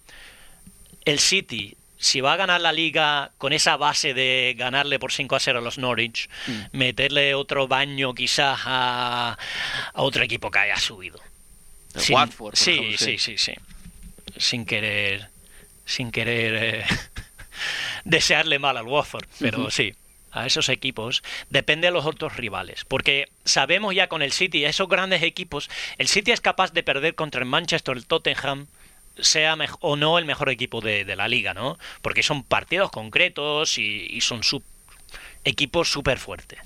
el 1.06 1.18
City 1.18 1.74
si 1.98 2.20
va 2.20 2.34
a 2.34 2.36
ganar 2.36 2.60
la 2.60 2.72
liga 2.72 3.32
con 3.38 3.52
esa 3.52 3.76
base 3.76 4.14
de 4.14 4.54
ganarle 4.56 4.98
por 4.98 5.12
5 5.12 5.36
a 5.36 5.40
0 5.40 5.58
a 5.58 5.62
los 5.62 5.78
Norwich, 5.78 6.28
mm. 6.46 6.60
meterle 6.72 7.34
otro 7.34 7.68
baño 7.68 8.14
quizás 8.14 8.60
a, 8.64 9.36
otro 9.94 10.22
equipo 10.22 10.50
que 10.50 10.58
haya 10.60 10.76
subido. 10.76 11.20
Watford. 12.10 12.54
sí, 12.54 12.96
sí, 12.96 13.18
sí, 13.18 13.38
sí, 13.38 13.54
Sin 14.36 14.64
querer, 14.64 15.30
sin 15.84 16.12
querer 16.12 16.54
eh, 16.54 16.84
desearle 18.04 18.58
mal 18.58 18.76
al 18.76 18.86
Watford, 18.86 19.26
pero 19.40 19.70
sí 19.70 19.94
a 20.30 20.46
esos 20.46 20.68
equipos 20.68 21.22
depende 21.50 21.88
de 21.88 21.92
los 21.92 22.06
otros 22.06 22.36
rivales. 22.36 22.84
Porque 22.84 23.28
sabemos 23.44 23.94
ya 23.94 24.08
con 24.08 24.22
el 24.22 24.32
City, 24.32 24.64
esos 24.64 24.88
grandes 24.88 25.22
equipos, 25.22 25.70
el 25.96 26.08
City 26.08 26.32
es 26.32 26.40
capaz 26.40 26.72
de 26.72 26.82
perder 26.82 27.14
contra 27.14 27.40
el 27.40 27.46
Manchester, 27.46 27.96
el 27.96 28.06
Tottenham, 28.06 28.66
sea 29.20 29.56
o 29.80 29.96
no 29.96 30.18
el 30.18 30.24
mejor 30.24 30.48
equipo 30.50 30.80
de, 30.80 31.04
la 31.16 31.28
liga, 31.28 31.54
¿no? 31.54 31.78
Porque 32.02 32.22
son 32.22 32.42
partidos 32.42 32.90
concretos 32.90 33.78
y, 33.78 34.20
son 34.20 34.42
sub 34.42 34.62
equipo 35.44 35.84
súper 35.84 36.18
fuerte. 36.18 36.58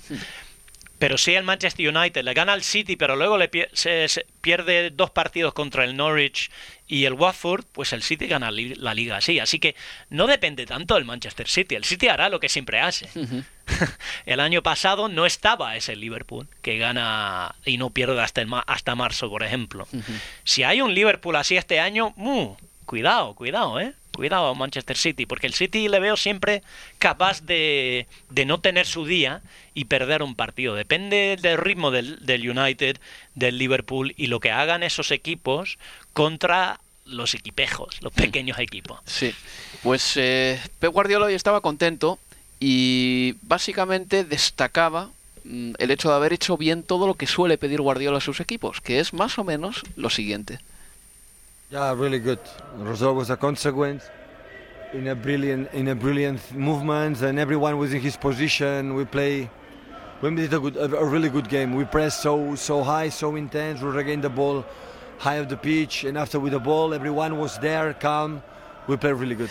Pero 1.03 1.17
si 1.17 1.35
el 1.35 1.43
Manchester 1.43 1.93
United 1.93 2.23
le 2.23 2.33
gana 2.33 2.53
al 2.53 2.63
City, 2.63 2.95
pero 2.95 3.17
luego 3.17 3.37
le 3.37 3.49
se, 3.73 4.07
pierde 4.39 4.89
dos 4.89 5.11
partidos 5.11 5.53
contra 5.53 5.83
el 5.83 5.97
Norwich 5.97 6.49
y 6.87 7.03
el 7.03 7.11
Watford, 7.11 7.65
pues 7.73 7.91
el 7.91 8.01
City 8.01 8.25
gana 8.25 8.51
la 8.51 8.93
liga 8.93 9.17
así. 9.17 9.37
Así 9.37 9.59
que 9.59 9.75
no 10.09 10.27
depende 10.27 10.65
tanto 10.65 10.95
del 10.95 11.03
Manchester 11.03 11.49
City. 11.49 11.75
El 11.75 11.83
City 11.83 12.07
hará 12.07 12.29
lo 12.29 12.39
que 12.39 12.47
siempre 12.47 12.79
hace. 12.79 13.09
el 14.25 14.39
año 14.39 14.63
pasado 14.63 15.09
no 15.09 15.25
estaba 15.25 15.75
ese 15.75 15.97
Liverpool 15.97 16.47
que 16.61 16.77
gana 16.77 17.53
y 17.65 17.77
no 17.77 17.89
pierde 17.89 18.21
hasta, 18.21 18.45
hasta 18.65 18.95
marzo, 18.95 19.29
por 19.29 19.43
ejemplo. 19.43 19.85
Si 20.45 20.63
hay 20.63 20.79
un 20.79 20.93
Liverpool 20.93 21.35
así 21.35 21.57
este 21.57 21.81
año, 21.81 22.13
uh, 22.15 22.55
cuidado, 22.85 23.35
cuidado, 23.35 23.77
¿eh? 23.81 23.93
Cuidado 24.15 24.53
Manchester 24.53 24.95
City, 24.95 25.25
porque 25.25 25.47
el 25.47 25.53
City 25.53 25.87
le 25.87 25.99
veo 25.99 26.15
siempre 26.15 26.61
capaz 26.99 27.41
de, 27.41 28.05
de 28.29 28.45
no 28.45 28.59
tener 28.59 28.85
su 28.85 29.05
día 29.05 29.41
y 29.73 29.85
perder 29.85 30.21
un 30.21 30.35
partido. 30.35 30.75
Depende 30.75 31.37
del 31.41 31.57
ritmo 31.57 31.89
del, 31.89 32.23
del, 32.25 32.47
United, 32.47 32.97
del 33.33 33.57
Liverpool 33.57 34.13
y 34.15 34.27
lo 34.27 34.39
que 34.39 34.51
hagan 34.51 34.83
esos 34.83 35.11
equipos 35.11 35.79
contra 36.13 36.79
los 37.05 37.33
equipejos, 37.33 38.01
los 38.01 38.13
pequeños 38.13 38.59
equipos. 38.59 38.99
Sí, 39.05 39.33
pues 39.81 40.15
eh, 40.15 40.61
Pep 40.79 40.93
Guardiola 40.93 41.25
hoy 41.25 41.33
estaba 41.33 41.61
contento 41.61 42.19
y 42.59 43.35
básicamente 43.41 44.23
destacaba 44.23 45.09
mm, 45.43 45.73
el 45.79 45.91
hecho 45.91 46.09
de 46.09 46.15
haber 46.15 46.33
hecho 46.33 46.55
bien 46.55 46.83
todo 46.83 47.07
lo 47.07 47.15
que 47.15 47.27
suele 47.27 47.57
pedir 47.57 47.81
Guardiola 47.81 48.19
a 48.19 48.21
sus 48.21 48.39
equipos, 48.39 48.79
que 48.79 48.99
es 48.99 49.11
más 49.11 49.37
o 49.39 49.43
menos 49.43 49.81
lo 49.95 50.09
siguiente. 50.09 50.59
Yeah, 51.73 51.91
really 51.95 52.19
good. 52.19 52.37
Result 52.77 53.15
was 53.15 53.31
a 53.31 53.35
consequence 53.35 54.07
in 54.93 55.07
a 55.07 55.15
brilliant 55.15 55.73
in 55.73 55.87
a 55.87 55.95
brilliant 55.95 56.53
movement, 56.53 57.19
and 57.23 57.39
everyone 57.39 57.79
was 57.79 57.91
in 57.95 57.99
his 57.99 58.15
position. 58.15 58.93
We 58.93 59.05
play. 59.05 59.49
We 60.21 60.35
did 60.35 60.53
a, 60.53 60.59
good, 60.59 60.77
a 60.77 61.03
really 61.03 61.29
good 61.29 61.49
game. 61.49 61.73
We 61.73 61.85
pressed 61.85 62.21
so 62.21 62.53
so 62.53 62.83
high, 62.83 63.09
so 63.09 63.35
intense. 63.35 63.81
We 63.81 63.89
regained 63.89 64.23
the 64.23 64.29
ball 64.29 64.63
high 65.17 65.37
of 65.37 65.49
the 65.49 65.57
pitch, 65.57 66.03
and 66.03 66.15
after 66.15 66.39
with 66.39 66.53
the 66.53 66.59
ball, 66.59 66.93
everyone 66.93 67.39
was 67.39 67.57
there, 67.57 67.95
calm. 67.95 68.43
We 68.87 68.97
play 68.97 69.13
really 69.13 69.35
good. 69.35 69.47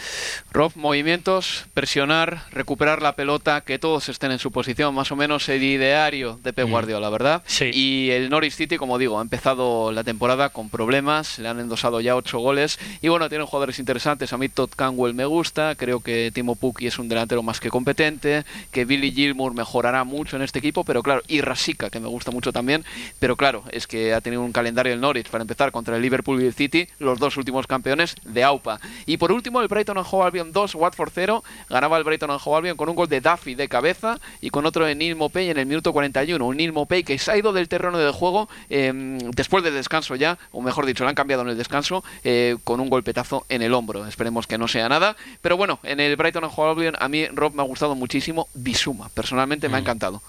Rob, 0.52 0.72
movimientos, 0.74 1.64
presionar, 1.72 2.42
recuperar 2.50 3.00
la 3.00 3.16
pelota, 3.16 3.62
que 3.62 3.78
todos 3.78 4.10
estén 4.10 4.30
en 4.30 4.38
su 4.38 4.52
posición, 4.52 4.94
más 4.94 5.10
o 5.10 5.16
menos 5.16 5.48
el 5.48 5.62
ideario 5.62 6.38
de 6.42 6.52
Pep 6.52 6.68
mm. 6.68 6.70
Guardiola, 6.70 7.08
¿verdad? 7.08 7.42
Sí. 7.46 7.70
Y 7.72 8.10
el 8.10 8.28
Norwich 8.28 8.52
City, 8.52 8.76
como 8.76 8.98
digo, 8.98 9.18
ha 9.18 9.22
empezado 9.22 9.90
la 9.90 10.04
temporada 10.04 10.50
con 10.50 10.68
problemas, 10.68 11.38
le 11.38 11.48
han 11.48 11.60
endosado 11.60 12.02
ya 12.02 12.14
ocho 12.14 12.40
goles 12.40 12.78
y 13.00 13.08
bueno, 13.08 13.30
tienen 13.30 13.46
jugadores 13.46 13.78
interesantes. 13.78 14.34
A 14.34 14.36
mí 14.36 14.50
Todd 14.50 14.70
Canwell 14.76 15.14
me 15.14 15.24
gusta, 15.24 15.74
creo 15.76 16.00
que 16.00 16.30
Timo 16.34 16.54
Pukki 16.54 16.88
es 16.88 16.98
un 16.98 17.08
delantero 17.08 17.42
más 17.42 17.58
que 17.58 17.70
competente, 17.70 18.44
que 18.70 18.84
Billy 18.84 19.12
Gilmour 19.12 19.54
mejorará 19.54 20.04
mucho 20.04 20.36
en 20.36 20.42
este 20.42 20.58
equipo, 20.58 20.84
pero 20.84 21.02
claro, 21.02 21.22
y 21.26 21.40
Rasica, 21.40 21.88
que 21.88 22.00
me 22.00 22.08
gusta 22.08 22.30
mucho 22.30 22.52
también, 22.52 22.84
pero 23.18 23.36
claro, 23.36 23.64
es 23.70 23.86
que 23.86 24.12
ha 24.12 24.20
tenido 24.20 24.42
un 24.42 24.52
calendario 24.52 24.92
el 24.92 25.00
Norwich 25.00 25.30
para 25.30 25.40
empezar 25.40 25.72
contra 25.72 25.96
el 25.96 26.02
Liverpool 26.02 26.42
y 26.42 26.46
el 26.46 26.52
City, 26.52 26.86
los 26.98 27.18
dos 27.18 27.38
últimos 27.38 27.66
campeones 27.66 28.16
de 28.24 28.44
AUPA. 28.44 28.78
Y 29.06 29.21
por 29.22 29.30
último, 29.30 29.62
el 29.62 29.68
Brighton 29.68 29.98
and 29.98 30.06
Hove 30.10 30.24
Albion 30.24 30.50
2, 30.50 30.74
Watford 30.74 31.12
0. 31.14 31.44
Ganaba 31.70 31.96
el 31.96 32.02
Brighton 32.02 32.32
and 32.32 32.40
Hove 32.44 32.56
Albion 32.56 32.76
con 32.76 32.88
un 32.88 32.96
gol 32.96 33.08
de 33.08 33.20
Duffy 33.20 33.54
de 33.54 33.68
cabeza 33.68 34.18
y 34.40 34.50
con 34.50 34.66
otro 34.66 34.84
de 34.84 34.96
Neil 34.96 35.14
Mopey 35.14 35.48
en 35.48 35.58
el 35.58 35.66
minuto 35.66 35.92
41. 35.92 36.44
Un 36.44 36.56
Neil 36.56 36.72
Mopey 36.72 37.04
que 37.04 37.16
se 37.18 37.30
ha 37.30 37.36
ido 37.36 37.52
del 37.52 37.68
terreno 37.68 37.98
de 37.98 38.10
juego 38.10 38.48
em, 38.68 39.20
después 39.30 39.62
del 39.62 39.74
descanso 39.74 40.16
ya, 40.16 40.38
o 40.50 40.60
mejor 40.60 40.86
dicho, 40.86 41.04
lo 41.04 41.08
han 41.08 41.14
cambiado 41.14 41.44
en 41.44 41.50
el 41.50 41.56
descanso 41.56 42.02
eh, 42.24 42.56
con 42.64 42.80
un 42.80 42.90
golpetazo 42.90 43.46
en 43.48 43.62
el 43.62 43.74
hombro. 43.74 44.08
Esperemos 44.08 44.48
que 44.48 44.58
no 44.58 44.66
sea 44.66 44.88
nada. 44.88 45.14
Pero 45.40 45.56
bueno, 45.56 45.78
en 45.84 46.00
el 46.00 46.16
Brighton 46.16 46.42
and 46.42 46.52
Hove 46.56 46.70
Albion 46.70 46.96
a 46.98 47.08
mí 47.08 47.24
Rob 47.28 47.54
me 47.54 47.62
ha 47.62 47.64
gustado 47.64 47.94
muchísimo. 47.94 48.48
Bisuma, 48.54 49.08
personalmente 49.10 49.68
me 49.68 49.76
ha 49.76 49.78
mm. 49.78 49.82
encantado. 49.82 50.22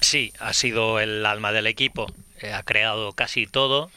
Sí, 0.00 0.32
ha 0.40 0.54
sido 0.54 1.00
el 1.00 1.26
alma 1.26 1.52
del 1.52 1.66
equipo. 1.66 2.10
Eh, 2.40 2.54
ha 2.54 2.62
creado 2.62 3.12
casi 3.12 3.46
todo. 3.46 3.90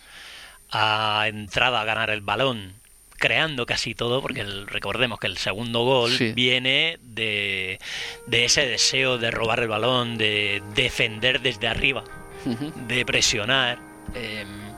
Ha 0.71 1.23
entrado 1.29 1.77
a 1.77 1.85
ganar 1.85 2.09
el 2.09 2.19
balón 2.19 2.79
creando 3.19 3.65
casi 3.65 3.93
todo, 3.93 4.21
porque 4.21 4.43
recordemos 4.43 5.19
que 5.19 5.27
el 5.27 5.37
segundo 5.37 5.83
gol 5.83 6.11
viene 6.33 6.97
de, 7.03 7.79
de, 8.25 8.45
ese 8.45 8.65
deseo 8.65 9.17
de 9.17 9.29
robar 9.29 9.59
el 9.59 9.67
balón, 9.67 10.17
de 10.17 10.63
defender 10.73 11.41
desde 11.41 11.67
arriba, 11.67 12.03
de 12.87 13.05
presionar. 13.05 13.79
Em, 14.15 14.69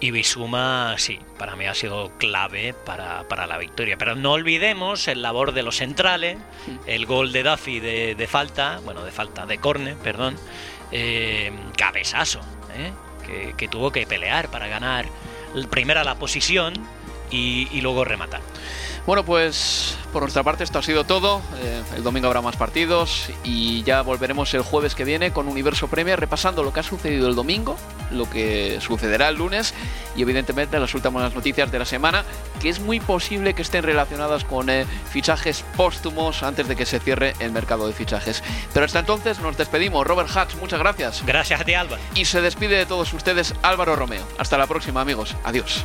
y 0.00 0.12
Bisuma, 0.12 0.94
sí, 0.96 1.18
para 1.38 1.56
mí 1.56 1.66
ha 1.66 1.74
sido 1.74 2.12
clave 2.18 2.72
para, 2.84 3.46
la 3.46 3.58
victoria. 3.58 3.98
Pero 3.98 4.14
no 4.14 4.32
olvidemos 4.32 5.08
el 5.08 5.22
labor 5.22 5.52
de 5.52 5.62
los 5.62 5.76
centrales, 5.76 6.38
el 6.86 7.04
gol 7.06 7.32
de 7.32 7.42
Duffy 7.42 7.80
de, 7.80 8.26
falta, 8.28 8.80
bueno, 8.84 9.04
de 9.04 9.10
falta, 9.10 9.44
de 9.44 9.58
córner, 9.58 9.96
perdón, 9.96 10.36
eh, 10.92 11.50
cabezazo, 11.76 12.40
¿eh? 12.76 12.92
que, 13.26 13.54
que, 13.56 13.68
tuvo 13.68 13.90
que 13.90 14.06
pelear 14.06 14.50
para 14.50 14.68
ganar 14.68 15.06
primera 15.70 16.04
la 16.04 16.14
posición 16.14 16.74
y, 17.30 17.80
luego 17.80 18.04
rematar. 18.04 18.40
Bueno, 19.06 19.24
pues 19.24 19.96
por 20.12 20.22
nuestra 20.22 20.42
parte 20.42 20.64
esto 20.64 20.78
ha 20.78 20.82
sido 20.82 21.04
todo. 21.04 21.40
Eh, 21.62 21.82
el 21.96 22.02
domingo 22.02 22.26
habrá 22.26 22.42
más 22.42 22.56
partidos 22.56 23.30
y 23.42 23.82
ya 23.82 24.02
volveremos 24.02 24.52
el 24.52 24.60
jueves 24.60 24.94
que 24.94 25.04
viene 25.04 25.32
con 25.32 25.48
Universo 25.48 25.88
Premier 25.88 26.20
repasando 26.20 26.62
lo 26.62 26.74
que 26.74 26.80
ha 26.80 26.82
sucedido 26.82 27.26
el 27.28 27.34
domingo, 27.34 27.76
lo 28.10 28.28
que 28.28 28.78
sucederá 28.82 29.28
el 29.28 29.36
lunes 29.36 29.72
y 30.14 30.22
evidentemente 30.22 30.78
las 30.78 30.94
últimas 30.94 31.34
noticias 31.34 31.70
de 31.70 31.78
la 31.78 31.84
semana, 31.86 32.24
que 32.60 32.68
es 32.68 32.80
muy 32.80 33.00
posible 33.00 33.54
que 33.54 33.62
estén 33.62 33.82
relacionadas 33.82 34.44
con 34.44 34.68
eh, 34.68 34.84
fichajes 35.10 35.64
póstumos 35.76 36.42
antes 36.42 36.68
de 36.68 36.76
que 36.76 36.84
se 36.84 37.00
cierre 37.00 37.34
el 37.40 37.52
mercado 37.52 37.86
de 37.86 37.94
fichajes. 37.94 38.42
Pero 38.74 38.84
hasta 38.84 38.98
entonces 38.98 39.38
nos 39.40 39.56
despedimos. 39.56 40.06
Robert 40.06 40.28
Hatch, 40.34 40.54
muchas 40.56 40.80
gracias. 40.80 41.24
Gracias 41.24 41.60
a 41.60 41.64
ti, 41.64 41.74
Álvaro. 41.74 42.02
Y 42.14 42.24
se 42.26 42.40
despide 42.40 42.76
de 42.76 42.86
todos 42.86 43.12
ustedes 43.12 43.54
Álvaro 43.62 43.96
Romeo. 43.96 44.26
Hasta 44.38 44.58
la 44.58 44.66
próxima, 44.66 45.00
amigos. 45.00 45.36
Adiós. 45.44 45.84